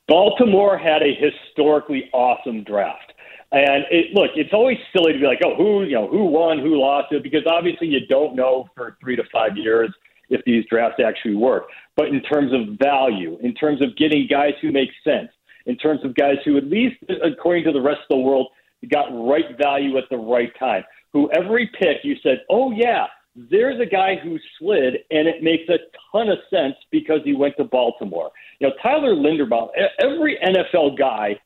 Baltimore 0.08 0.76
had 0.76 1.02
a 1.02 1.14
historically 1.14 2.10
awesome 2.12 2.64
draft. 2.64 3.09
And 3.52 3.84
it, 3.90 4.14
look, 4.14 4.30
it's 4.36 4.52
always 4.52 4.78
silly 4.94 5.12
to 5.12 5.18
be 5.18 5.26
like, 5.26 5.40
oh, 5.44 5.56
who 5.56 5.82
you 5.82 5.94
know 5.94 6.08
who 6.08 6.24
won, 6.24 6.58
who 6.58 6.80
lost 6.80 7.12
it, 7.12 7.22
because 7.22 7.42
obviously 7.46 7.88
you 7.88 8.06
don't 8.06 8.36
know 8.36 8.68
for 8.76 8.96
three 9.00 9.16
to 9.16 9.24
five 9.32 9.56
years 9.56 9.90
if 10.28 10.40
these 10.44 10.64
drafts 10.70 11.02
actually 11.04 11.34
work. 11.34 11.64
But 11.96 12.08
in 12.08 12.22
terms 12.22 12.52
of 12.52 12.78
value, 12.78 13.38
in 13.42 13.54
terms 13.54 13.82
of 13.82 13.96
getting 13.96 14.28
guys 14.30 14.52
who 14.62 14.70
make 14.70 14.90
sense, 15.02 15.30
in 15.66 15.76
terms 15.76 16.00
of 16.04 16.14
guys 16.14 16.36
who, 16.44 16.56
at 16.56 16.66
least 16.66 16.96
according 17.24 17.64
to 17.64 17.72
the 17.72 17.80
rest 17.80 18.00
of 18.08 18.16
the 18.16 18.22
world, 18.22 18.48
got 18.90 19.08
right 19.10 19.58
value 19.60 19.98
at 19.98 20.04
the 20.10 20.16
right 20.16 20.52
time, 20.58 20.84
who 21.12 21.30
every 21.32 21.68
pick 21.78 21.98
you 22.04 22.16
said, 22.22 22.42
oh 22.48 22.70
yeah, 22.70 23.06
there's 23.34 23.80
a 23.80 23.86
guy 23.86 24.16
who 24.22 24.38
slid, 24.58 24.94
and 25.10 25.26
it 25.28 25.42
makes 25.42 25.68
a 25.68 25.78
ton 26.12 26.28
of 26.28 26.38
sense 26.50 26.74
because 26.90 27.20
he 27.24 27.34
went 27.34 27.56
to 27.56 27.64
Baltimore. 27.64 28.30
You 28.60 28.68
know, 28.68 28.74
Tyler 28.82 29.14
Linderbaum, 29.14 29.68
every 30.00 30.38
NFL 30.44 30.98
guy 30.98 31.38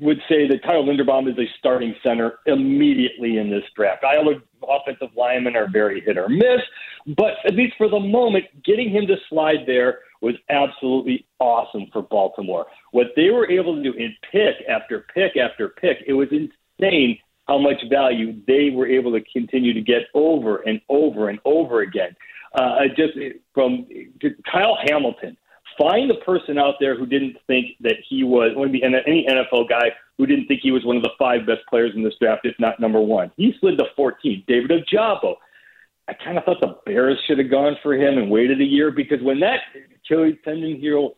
would 0.00 0.18
say 0.28 0.46
that 0.48 0.62
Kyle 0.62 0.84
Linderbaum 0.84 1.30
is 1.30 1.38
a 1.38 1.48
starting 1.58 1.94
center 2.02 2.38
immediately 2.46 3.38
in 3.38 3.50
this 3.50 3.64
draft. 3.74 4.04
I 4.04 4.22
know 4.22 4.40
offensive 4.68 5.08
linemen 5.16 5.56
are 5.56 5.68
very 5.70 6.00
hit 6.00 6.18
or 6.18 6.28
miss, 6.28 6.60
but 7.16 7.34
at 7.46 7.54
least 7.54 7.74
for 7.78 7.88
the 7.88 8.00
moment, 8.00 8.44
getting 8.64 8.90
him 8.90 9.06
to 9.06 9.16
slide 9.28 9.60
there 9.66 10.00
was 10.20 10.34
absolutely 10.50 11.26
awesome 11.38 11.86
for 11.92 12.02
Baltimore. 12.02 12.66
What 12.92 13.08
they 13.16 13.30
were 13.30 13.50
able 13.50 13.76
to 13.76 13.82
do 13.82 13.92
in 13.94 14.14
pick 14.30 14.56
after 14.68 15.06
pick 15.14 15.36
after 15.36 15.70
pick, 15.70 15.98
it 16.06 16.12
was 16.12 16.28
insane 16.30 17.18
how 17.48 17.58
much 17.58 17.82
value 17.88 18.40
they 18.46 18.70
were 18.70 18.86
able 18.86 19.12
to 19.12 19.20
continue 19.32 19.72
to 19.72 19.80
get 19.80 20.02
over 20.14 20.58
and 20.58 20.80
over 20.88 21.30
and 21.30 21.38
over 21.44 21.80
again. 21.80 22.14
Uh, 22.54 22.80
just 22.96 23.14
from 23.54 23.86
Kyle 24.50 24.76
Hamilton, 24.86 25.36
find 25.78 26.10
the 26.10 26.16
person 26.16 26.58
out 26.58 26.74
there 26.80 26.96
who 26.96 27.06
didn't 27.06 27.36
think 27.46 27.76
that 27.80 27.96
he 28.08 28.24
was 28.24 28.52
one 28.54 28.68
of 28.68 28.72
the 28.72 28.82
any 28.82 29.26
NFL 29.28 29.68
guy 29.68 29.90
who 30.18 30.26
didn't 30.26 30.46
think 30.46 30.60
he 30.62 30.70
was 30.70 30.84
one 30.84 30.96
of 30.96 31.02
the 31.02 31.10
five 31.18 31.46
best 31.46 31.60
players 31.68 31.92
in 31.94 32.02
this 32.02 32.14
draft, 32.20 32.42
if 32.44 32.54
not 32.58 32.80
number 32.80 33.00
one. 33.00 33.30
He 33.36 33.54
slid 33.60 33.78
to 33.78 33.86
14. 33.96 34.44
David 34.46 34.70
Ojabo. 34.70 35.36
I 36.08 36.12
kind 36.24 36.36
of 36.36 36.44
thought 36.44 36.60
the 36.60 36.76
Bears 36.84 37.18
should 37.26 37.38
have 37.38 37.50
gone 37.50 37.76
for 37.82 37.94
him 37.94 38.18
and 38.18 38.30
waited 38.30 38.60
a 38.60 38.64
year 38.64 38.90
because 38.90 39.22
when 39.22 39.38
that 39.40 39.60
Achilles 40.04 40.36
tendon 40.44 40.80
healed, 40.80 41.14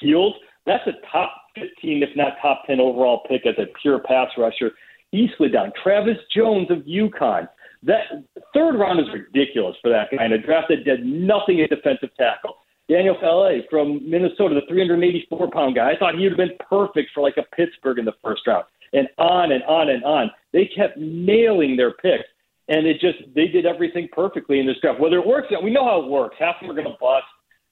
healed, 0.00 0.34
that's 0.64 0.86
a 0.86 0.92
top 1.10 1.32
15, 1.56 2.02
if 2.02 2.10
not 2.16 2.34
top 2.40 2.62
10 2.66 2.80
overall 2.80 3.22
pick 3.28 3.46
as 3.46 3.54
a 3.58 3.66
pure 3.80 3.98
pass 3.98 4.28
rusher. 4.38 4.70
He 5.10 5.28
slid 5.36 5.52
down. 5.52 5.72
Travis 5.82 6.16
Jones 6.34 6.70
of 6.70 6.78
UConn. 6.78 7.48
That 7.82 8.24
third 8.54 8.78
round 8.78 9.00
is 9.00 9.06
ridiculous 9.12 9.76
for 9.82 9.90
that 9.90 10.08
guy. 10.10 10.22
And 10.22 10.32
a 10.32 10.38
draft 10.38 10.68
that 10.68 10.84
did 10.84 11.04
nothing 11.04 11.60
at 11.60 11.70
defensive 11.70 12.10
tackle. 12.16 12.56
Daniel 12.88 13.16
Faalele 13.22 13.62
from 13.70 14.08
Minnesota, 14.08 14.54
the 14.54 14.66
384 14.68 15.50
pound 15.50 15.74
guy. 15.74 15.92
I 15.92 15.96
thought 15.98 16.16
he 16.16 16.24
would 16.24 16.32
have 16.32 16.48
been 16.48 16.56
perfect 16.68 17.10
for 17.14 17.22
like 17.22 17.36
a 17.36 17.54
Pittsburgh 17.54 17.98
in 17.98 18.04
the 18.04 18.14
first 18.22 18.46
round. 18.46 18.64
And 18.92 19.08
on 19.18 19.52
and 19.52 19.62
on 19.64 19.88
and 19.88 20.04
on. 20.04 20.30
They 20.52 20.66
kept 20.66 20.98
nailing 20.98 21.76
their 21.76 21.92
picks. 21.92 22.28
And 22.68 22.86
it 22.86 23.00
just, 23.00 23.18
they 23.34 23.48
did 23.48 23.66
everything 23.66 24.08
perfectly 24.12 24.60
in 24.60 24.66
this 24.66 24.76
draft. 24.80 25.00
Whether 25.00 25.18
it 25.18 25.26
works, 25.26 25.48
we 25.62 25.70
know 25.70 25.84
how 25.84 26.02
it 26.02 26.08
works. 26.08 26.36
Half 26.38 26.56
of 26.56 26.68
them 26.68 26.70
are 26.70 26.80
going 26.80 26.92
to 26.92 26.98
bust. 27.00 27.24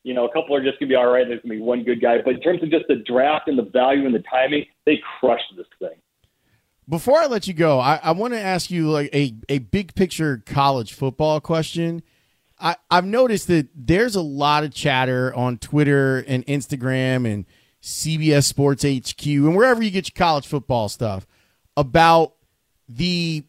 You 0.03 0.15
know, 0.15 0.27
a 0.27 0.33
couple 0.33 0.57
are 0.57 0.63
just 0.63 0.81
going 0.81 0.89
to 0.89 0.93
be 0.93 0.97
all 0.97 1.09
right. 1.09 1.27
There's 1.29 1.43
going 1.43 1.57
to 1.57 1.61
be 1.61 1.63
one 1.63 1.85
good 1.85 2.01
guy. 2.01 2.17
But 2.25 2.35
in 2.35 2.41
terms 2.41 2.63
of 2.63 2.71
just 2.71 2.87
the 2.89 2.97
draft 2.97 3.49
and 3.49 3.59
the 3.59 3.65
value 3.71 4.07
and 4.07 4.15
the 4.15 4.25
timing, 4.31 4.65
they 4.87 4.99
crushed 5.21 5.53
this 5.57 5.67
thing. 5.79 5.99
Before 6.89 7.19
I 7.19 7.27
let 7.27 7.47
you 7.47 7.55
go, 7.55 7.79
I, 7.79 8.01
I 8.03 8.13
want 8.13 8.33
to 8.33 8.41
ask 8.41 8.71
you 8.71 8.91
like 8.91 9.11
a, 9.15 9.35
a 9.49 9.59
big 9.59 9.95
picture 9.95 10.43
college 10.45 10.93
football 10.95 11.41
question. 11.41 12.03
I, 12.61 12.77
I've 12.91 13.07
noticed 13.07 13.49
that 13.49 13.69
there's 13.75 14.17
a 14.17 14.21
lot 14.21 14.65
of 14.65 14.75
chatter 14.75 15.35
on 15.35 15.59
Twitter 15.59 16.19
and 16.19 16.45
Instagram 16.47 17.31
and 17.31 17.47
CBS 17.83 18.45
Sports 18.45 18.85
HQ 18.85 19.27
and 19.27 19.57
wherever 19.57 19.83
you 19.83 19.91
get 19.91 20.09
your 20.09 20.19
college 20.27 20.47
football 20.47 20.89
stuff 20.89 21.27
about 21.77 22.35
the 22.89 23.45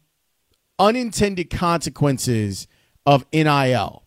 unintended 0.79 1.49
consequences 1.49 2.67
of 3.05 3.25
NIL. 3.33 4.05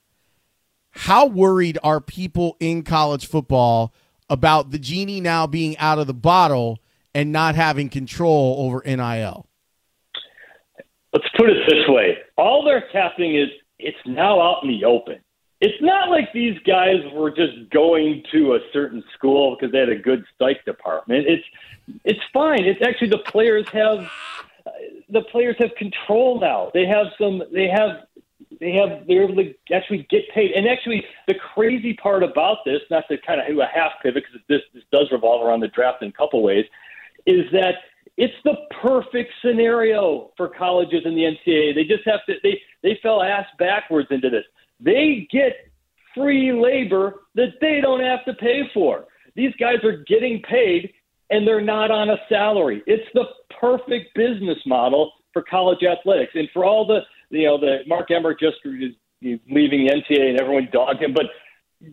How 0.90 1.26
worried 1.26 1.78
are 1.82 2.00
people 2.00 2.56
in 2.60 2.82
college 2.82 3.26
football 3.26 3.92
about 4.30 4.70
the 4.70 4.78
genie 4.78 5.20
now 5.20 5.46
being 5.46 5.76
out 5.78 5.98
of 5.98 6.06
the 6.06 6.14
bottle 6.14 6.78
and 7.14 7.32
not 7.32 7.54
having 7.54 7.88
control 7.88 8.56
over 8.58 8.82
NIL? 8.86 9.46
Let's 11.12 11.28
put 11.36 11.50
it 11.50 11.58
this 11.68 11.86
way. 11.88 12.16
All 12.36 12.64
that's 12.64 12.92
happening 12.92 13.36
is 13.36 13.48
it's 13.78 13.98
now 14.06 14.40
out 14.40 14.62
in 14.62 14.68
the 14.68 14.84
open. 14.84 15.20
It's 15.60 15.80
not 15.80 16.10
like 16.10 16.32
these 16.32 16.58
guys 16.66 16.96
were 17.12 17.30
just 17.30 17.70
going 17.70 18.22
to 18.32 18.54
a 18.54 18.58
certain 18.72 19.02
school 19.14 19.56
because 19.56 19.72
they 19.72 19.78
had 19.78 19.88
a 19.88 19.96
good 19.98 20.24
psych 20.38 20.64
department. 20.64 21.26
It's 21.26 21.44
it's 22.04 22.20
fine. 22.32 22.64
It's 22.64 22.82
actually 22.82 23.10
the 23.10 23.18
players 23.18 23.66
have 23.72 24.10
the 25.08 25.22
players 25.22 25.56
have 25.58 25.74
control 25.76 26.40
now. 26.40 26.70
They 26.74 26.86
have 26.86 27.06
some 27.18 27.42
they 27.52 27.68
have 27.68 28.06
they 28.60 28.72
have 28.72 29.06
they're 29.06 29.24
able 29.24 29.36
to 29.36 29.54
actually 29.72 30.06
get 30.10 30.28
paid. 30.30 30.52
And 30.52 30.66
actually, 30.68 31.04
the 31.28 31.34
crazy 31.54 31.94
part 31.94 32.22
about 32.22 32.58
this, 32.64 32.80
not 32.90 33.04
to 33.08 33.18
kind 33.18 33.40
of 33.40 33.46
do 33.46 33.60
a 33.60 33.66
half 33.66 33.92
pivot 34.02 34.24
because 34.24 34.40
this 34.48 34.62
this 34.72 34.84
does 34.92 35.10
revolve 35.12 35.46
around 35.46 35.60
the 35.60 35.68
draft 35.68 36.02
in 36.02 36.08
a 36.08 36.12
couple 36.12 36.42
ways, 36.42 36.64
is 37.26 37.50
that 37.52 37.76
it's 38.16 38.34
the 38.44 38.54
perfect 38.82 39.32
scenario 39.44 40.30
for 40.36 40.48
colleges 40.48 41.02
in 41.04 41.14
the 41.14 41.22
NCAA. 41.22 41.74
They 41.74 41.84
just 41.84 42.06
have 42.06 42.20
to 42.26 42.34
they 42.42 42.60
they 42.82 42.98
fell 43.02 43.22
ass 43.22 43.46
backwards 43.58 44.08
into 44.10 44.30
this. 44.30 44.44
They 44.80 45.26
get 45.30 45.52
free 46.14 46.52
labor 46.52 47.22
that 47.34 47.54
they 47.60 47.80
don't 47.80 48.00
have 48.00 48.24
to 48.26 48.34
pay 48.34 48.62
for. 48.72 49.06
These 49.34 49.52
guys 49.58 49.82
are 49.82 50.04
getting 50.06 50.42
paid 50.42 50.92
and 51.30 51.46
they're 51.46 51.60
not 51.60 51.90
on 51.90 52.10
a 52.10 52.16
salary. 52.28 52.82
It's 52.86 53.08
the 53.14 53.24
perfect 53.60 54.14
business 54.14 54.58
model 54.66 55.12
for 55.32 55.42
college 55.42 55.82
athletics. 55.82 56.32
And 56.34 56.48
for 56.52 56.64
all 56.64 56.86
the, 56.86 57.00
you 57.30 57.46
know, 57.46 57.58
the 57.58 57.78
Mark 57.86 58.10
Emmert 58.10 58.38
just 58.38 58.58
is 58.64 58.92
leaving 59.22 59.86
the 59.86 59.92
NCAA 59.92 60.30
and 60.30 60.40
everyone 60.40 60.68
dogged 60.72 61.02
him, 61.02 61.14
but 61.14 61.26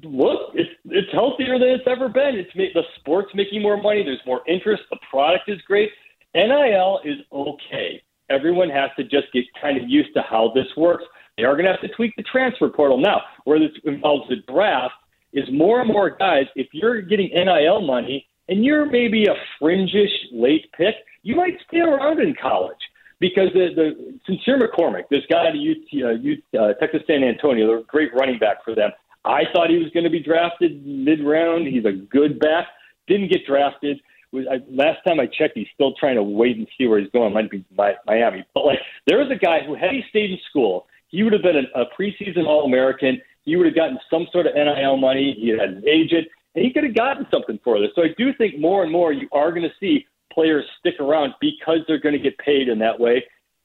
look, 0.04 0.52
it's 0.54 0.70
it's 0.86 1.12
healthier 1.12 1.58
than 1.60 1.70
it's 1.70 1.88
ever 1.88 2.10
been. 2.10 2.36
It's 2.36 2.52
the 2.54 2.84
sport's 3.00 3.34
making 3.34 3.62
more 3.62 3.82
money. 3.82 4.04
There's 4.04 4.22
more 4.26 4.42
interest. 4.48 4.84
The 4.90 4.98
product 5.10 5.50
is 5.50 5.60
great. 5.68 5.90
NIL 6.36 7.02
is 7.04 7.18
okay. 7.32 8.02
Everyone 8.30 8.70
has 8.70 8.90
to 8.98 9.04
just 9.04 9.32
get 9.34 9.44
kind 9.62 9.78
of 9.78 9.90
used 9.90 10.14
to 10.16 10.22
how 10.22 10.52
this 10.56 10.68
works. 10.78 11.04
They 11.38 11.44
are 11.44 11.54
going 11.54 11.66
to 11.66 11.72
have 11.72 11.82
to 11.82 11.94
tweak 11.96 12.14
the 12.16 12.24
transfer 12.24 12.70
portal 12.70 12.98
now, 12.98 13.22
where 13.44 13.60
this 13.60 13.72
involves 13.84 14.30
the 14.30 14.38
draft. 14.52 14.94
Is 15.34 15.48
more 15.52 15.80
and 15.80 15.88
more 15.88 16.10
guys, 16.10 16.46
if 16.56 16.68
you're 16.74 17.02
getting 17.02 17.30
NIL 17.34 17.82
money 17.82 18.28
and 18.50 18.66
you're 18.66 18.86
maybe 18.86 19.26
a 19.28 19.36
fringish 19.62 20.12
late 20.34 20.70
pick, 20.74 20.96
you 21.24 21.38
might 21.38 21.54
stay 21.68 21.80
around 21.80 22.20
in 22.20 22.36
college 22.36 22.78
because 23.22 23.48
the, 23.54 23.70
the 23.74 24.20
Sincere 24.26 24.60
McCormick, 24.60 25.08
this 25.10 25.22
guy 25.30 25.48
at 25.48 25.54
UT, 25.54 26.04
uh, 26.04 26.60
uh, 26.60 26.74
Texas 26.74 27.04
San 27.08 27.24
Antonio, 27.24 27.68
they're 27.68 27.78
a 27.78 27.84
great 27.84 28.14
running 28.14 28.40
back 28.40 28.58
for 28.66 28.76
them. 28.76 28.92
I 29.24 29.44
thought 29.54 29.70
he 29.70 29.78
was 29.78 29.90
going 29.94 30.04
to 30.04 30.10
be 30.10 30.20
drafted 30.20 30.86
mid 30.86 31.24
round. 31.24 31.68
He's 31.68 31.86
a 31.86 31.92
good 31.92 32.40
back. 32.40 32.68
Didn't 33.08 33.32
get 33.32 33.46
drafted. 33.46 34.02
I, 34.34 34.62
last 34.70 35.00
time 35.06 35.20
I 35.20 35.28
checked, 35.28 35.58
he's 35.58 35.68
still 35.74 35.94
trying 35.94 36.16
to 36.16 36.24
wait 36.24 36.58
and 36.58 36.68
see 36.78 36.88
where 36.88 37.00
he's 37.00 37.12
going. 37.12 37.34
Might 37.34 37.52
be 37.52 37.66
Miami, 38.08 38.46
but 38.54 38.66
like 38.66 38.80
there 39.08 39.18
was 39.18 39.30
a 39.32 39.36
guy 39.36 39.60
who 39.66 39.76
had 39.76 39.92
he 39.92 40.04
stayed 40.10 40.32
in 40.32 40.40
school, 40.50 40.88
he 41.10 41.24
would 41.24 41.34
have 41.34 41.42
been 41.42 41.58
a, 41.58 41.82
a 41.82 41.86
preseason 41.98 42.46
All 42.48 42.66
American. 42.66 43.22
He 43.44 43.56
would 43.56 43.66
have 43.66 43.76
gotten 43.76 44.00
some 44.10 44.28
sort 44.32 44.48
of 44.48 44.54
NIL 44.56 44.98
money. 44.98 45.36
He 45.40 45.50
had 45.50 45.70
an 45.70 45.84
agent, 45.88 46.28
and 46.56 46.64
he 46.64 46.72
could 46.72 46.84
have 46.84 46.96
gotten 46.96 47.28
something 47.32 47.60
for 47.64 47.80
this. 47.80 47.90
So 47.96 48.04
I 48.04 48.10
do 48.18 48.34
think 48.34 48.60
more 48.60 48.84
and 48.84 48.92
more 48.92 49.12
you 49.12 49.28
are 49.32 49.52
going 49.52 49.64
to 49.64 49.76
see 49.80 50.06
players 50.32 50.66
stick 50.80 50.96
around 51.00 51.34
because 51.42 51.80
they're 51.88 52.00
going 52.00 52.16
to 52.16 52.22
get 52.22 52.38
paid 52.38 52.70
in 52.70 52.80
that 52.80 53.00
way, 53.00 53.24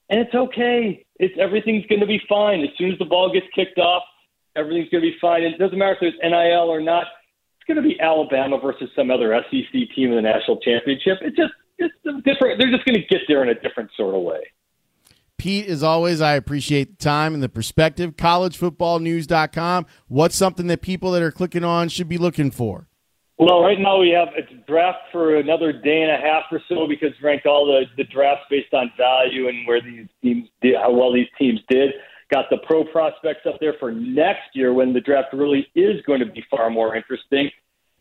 and 0.09 0.19
it's 0.19 0.33
okay. 0.35 1.05
It's 1.15 1.33
everything's 1.39 1.85
going 1.87 2.01
to 2.01 2.07
be 2.07 2.21
fine 2.27 2.61
as 2.61 2.69
soon 2.77 2.91
as 2.91 2.99
the 2.99 3.05
ball 3.05 3.31
gets 3.31 3.47
kicked 3.55 3.79
off. 3.79 4.03
Everything's 4.55 4.89
going 4.89 5.03
to 5.03 5.11
be 5.11 5.17
fine. 5.21 5.43
It 5.43 5.57
doesn't 5.59 5.77
matter 5.77 5.93
if 5.93 5.99
there's 6.01 6.13
NIL 6.23 6.69
or 6.69 6.81
not. 6.81 7.05
It's 7.67 7.75
going 7.75 7.83
to 7.83 7.95
be 7.95 7.99
Alabama 7.99 8.59
versus 8.61 8.89
some 8.95 9.11
other 9.11 9.37
SEC 9.51 9.71
team 9.93 10.11
in 10.11 10.15
the 10.15 10.21
national 10.21 10.57
championship. 10.61 11.17
It's 11.21 11.35
just 11.35 11.51
it's 11.77 11.93
different. 12.23 12.59
They're 12.59 12.71
just 12.71 12.85
going 12.85 12.95
to 12.95 13.05
get 13.09 13.21
there 13.27 13.43
in 13.43 13.49
a 13.49 13.59
different 13.59 13.89
sort 13.97 14.15
of 14.15 14.21
way. 14.21 14.39
Pete, 15.37 15.67
as 15.67 15.83
always, 15.83 16.21
I 16.21 16.33
appreciate 16.33 16.97
the 16.97 17.03
time 17.03 17.33
and 17.33 17.43
the 17.43 17.49
perspective. 17.49 18.15
CollegeFootballNews.com. 18.15 19.85
What's 20.07 20.35
something 20.35 20.67
that 20.67 20.81
people 20.81 21.11
that 21.11 21.21
are 21.21 21.31
clicking 21.31 21.65
on 21.65 21.89
should 21.89 22.07
be 22.07 22.17
looking 22.17 22.51
for? 22.51 22.87
Well, 23.37 23.61
right 23.61 23.79
now 23.79 23.99
we 23.99 24.09
have 24.11 24.29
it's 24.35 24.51
draft 24.65 24.99
for 25.11 25.35
another 25.35 25.73
day 25.73 26.01
and 26.03 26.11
a 26.11 26.17
half 26.17 26.43
or 26.51 26.61
so 26.69 26.87
because 26.87 27.11
ranked 27.21 27.45
all 27.45 27.65
the, 27.65 27.83
the 27.97 28.05
drafts 28.05 28.45
based 28.49 28.73
on 28.73 28.91
value 28.97 29.49
and 29.49 29.67
where 29.67 29.81
these 29.81 30.07
teams 30.23 30.47
did, 30.61 30.75
how 30.75 30.91
well 30.91 31.11
these 31.11 31.27
teams 31.37 31.59
did. 31.69 31.91
Got 32.31 32.45
the 32.49 32.57
pro 32.65 32.83
prospects 32.83 33.45
up 33.47 33.55
there 33.59 33.75
for 33.79 33.91
next 33.91 34.53
year 34.53 34.73
when 34.73 34.93
the 34.93 34.99
draft 34.99 35.33
really 35.33 35.67
is 35.75 36.01
going 36.05 36.19
to 36.19 36.25
be 36.25 36.43
far 36.49 36.69
more 36.69 36.95
interesting. 36.95 37.49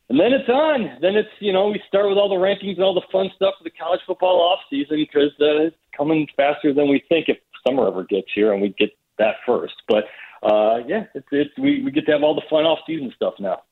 And 0.08 0.18
then 0.20 0.32
it's 0.32 0.48
on. 0.48 0.98
Then 1.00 1.16
it's, 1.16 1.28
you 1.40 1.52
know, 1.52 1.68
we 1.68 1.80
start 1.88 2.08
with 2.08 2.18
all 2.18 2.28
the 2.28 2.36
rankings 2.36 2.74
and 2.74 2.84
all 2.84 2.94
the 2.94 3.06
fun 3.10 3.30
stuff 3.34 3.54
for 3.58 3.64
the 3.64 3.70
college 3.70 4.00
football 4.06 4.40
off 4.40 4.60
season 4.70 4.96
because 4.96 5.32
uh, 5.40 5.66
it's 5.66 5.76
coming 5.96 6.26
faster 6.36 6.72
than 6.72 6.88
we 6.88 7.02
think 7.08 7.28
if 7.28 7.38
summer 7.66 7.86
ever 7.88 8.04
gets 8.04 8.28
here 8.34 8.52
and 8.52 8.62
we 8.62 8.74
get 8.78 8.90
that 9.18 9.36
first. 9.44 9.74
But 9.88 10.04
uh, 10.42 10.78
yeah, 10.86 11.04
it's, 11.14 11.26
it's 11.32 11.50
we, 11.58 11.82
we 11.82 11.90
get 11.90 12.06
to 12.06 12.12
have 12.12 12.22
all 12.22 12.34
the 12.34 12.42
fun 12.48 12.64
off 12.64 12.80
season 12.86 13.12
stuff 13.16 13.34
now. 13.40 13.62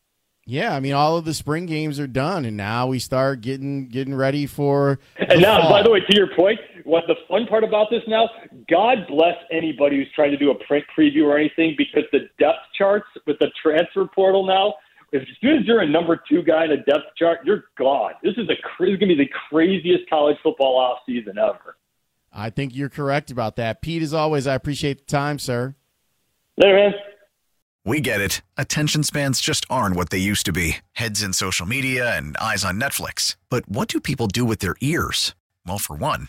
Yeah, 0.46 0.74
I 0.74 0.80
mean, 0.80 0.92
all 0.92 1.16
of 1.16 1.24
the 1.24 1.32
spring 1.32 1.64
games 1.64 1.98
are 1.98 2.06
done, 2.06 2.44
and 2.44 2.54
now 2.54 2.86
we 2.86 2.98
start 2.98 3.40
getting 3.40 3.88
getting 3.88 4.14
ready 4.14 4.46
for. 4.46 4.98
And 5.16 5.40
now, 5.40 5.62
fall. 5.62 5.70
by 5.70 5.82
the 5.82 5.90
way, 5.90 6.00
to 6.00 6.16
your 6.16 6.28
point, 6.36 6.60
what 6.84 7.04
the 7.06 7.16
fun 7.28 7.46
part 7.46 7.64
about 7.64 7.88
this 7.90 8.02
now? 8.06 8.28
God 8.70 9.06
bless 9.08 9.36
anybody 9.50 9.96
who's 9.96 10.12
trying 10.14 10.30
to 10.30 10.36
do 10.36 10.50
a 10.50 10.64
print 10.66 10.84
preview 10.96 11.24
or 11.24 11.36
anything, 11.36 11.74
because 11.76 12.04
the 12.12 12.28
depth 12.38 12.60
charts 12.76 13.06
with 13.26 13.38
the 13.38 13.50
transfer 13.62 14.06
portal 14.06 14.46
now 14.46 14.74
as 15.14 15.22
soon 15.40 15.58
as 15.58 15.66
you're 15.66 15.80
a 15.80 15.88
number 15.88 16.20
two 16.28 16.42
guy 16.42 16.64
in 16.64 16.72
a 16.72 16.76
depth 16.76 17.14
chart, 17.16 17.40
you're 17.44 17.64
gone. 17.78 18.12
This 18.22 18.32
is 18.32 18.48
a 18.48 18.54
this 18.80 18.90
is 18.90 18.98
going 18.98 19.00
to 19.00 19.06
be 19.06 19.14
the 19.14 19.30
craziest 19.48 20.08
college 20.10 20.36
football 20.42 20.76
off 20.76 20.98
season 21.06 21.38
ever. 21.38 21.76
I 22.32 22.50
think 22.50 22.74
you're 22.74 22.88
correct 22.88 23.30
about 23.30 23.56
that, 23.56 23.80
Pete. 23.80 24.02
As 24.02 24.12
always, 24.12 24.46
I 24.46 24.54
appreciate 24.54 24.98
the 24.98 25.04
time, 25.04 25.38
sir. 25.38 25.76
Later, 26.56 26.74
man. 26.74 26.94
We 27.84 28.00
get 28.00 28.20
it. 28.20 28.40
Attention 28.56 29.02
spans 29.02 29.40
just 29.40 29.66
aren't 29.68 29.94
what 29.94 30.10
they 30.10 30.18
used 30.18 30.46
to 30.46 30.52
be. 30.52 30.78
Heads 30.94 31.22
in 31.22 31.32
social 31.32 31.66
media 31.66 32.16
and 32.16 32.36
eyes 32.38 32.64
on 32.64 32.80
Netflix. 32.80 33.36
But 33.50 33.68
what 33.68 33.88
do 33.88 34.00
people 34.00 34.26
do 34.26 34.44
with 34.44 34.60
their 34.60 34.74
ears? 34.80 35.34
Well, 35.66 35.78
for 35.78 35.94
one, 35.94 36.28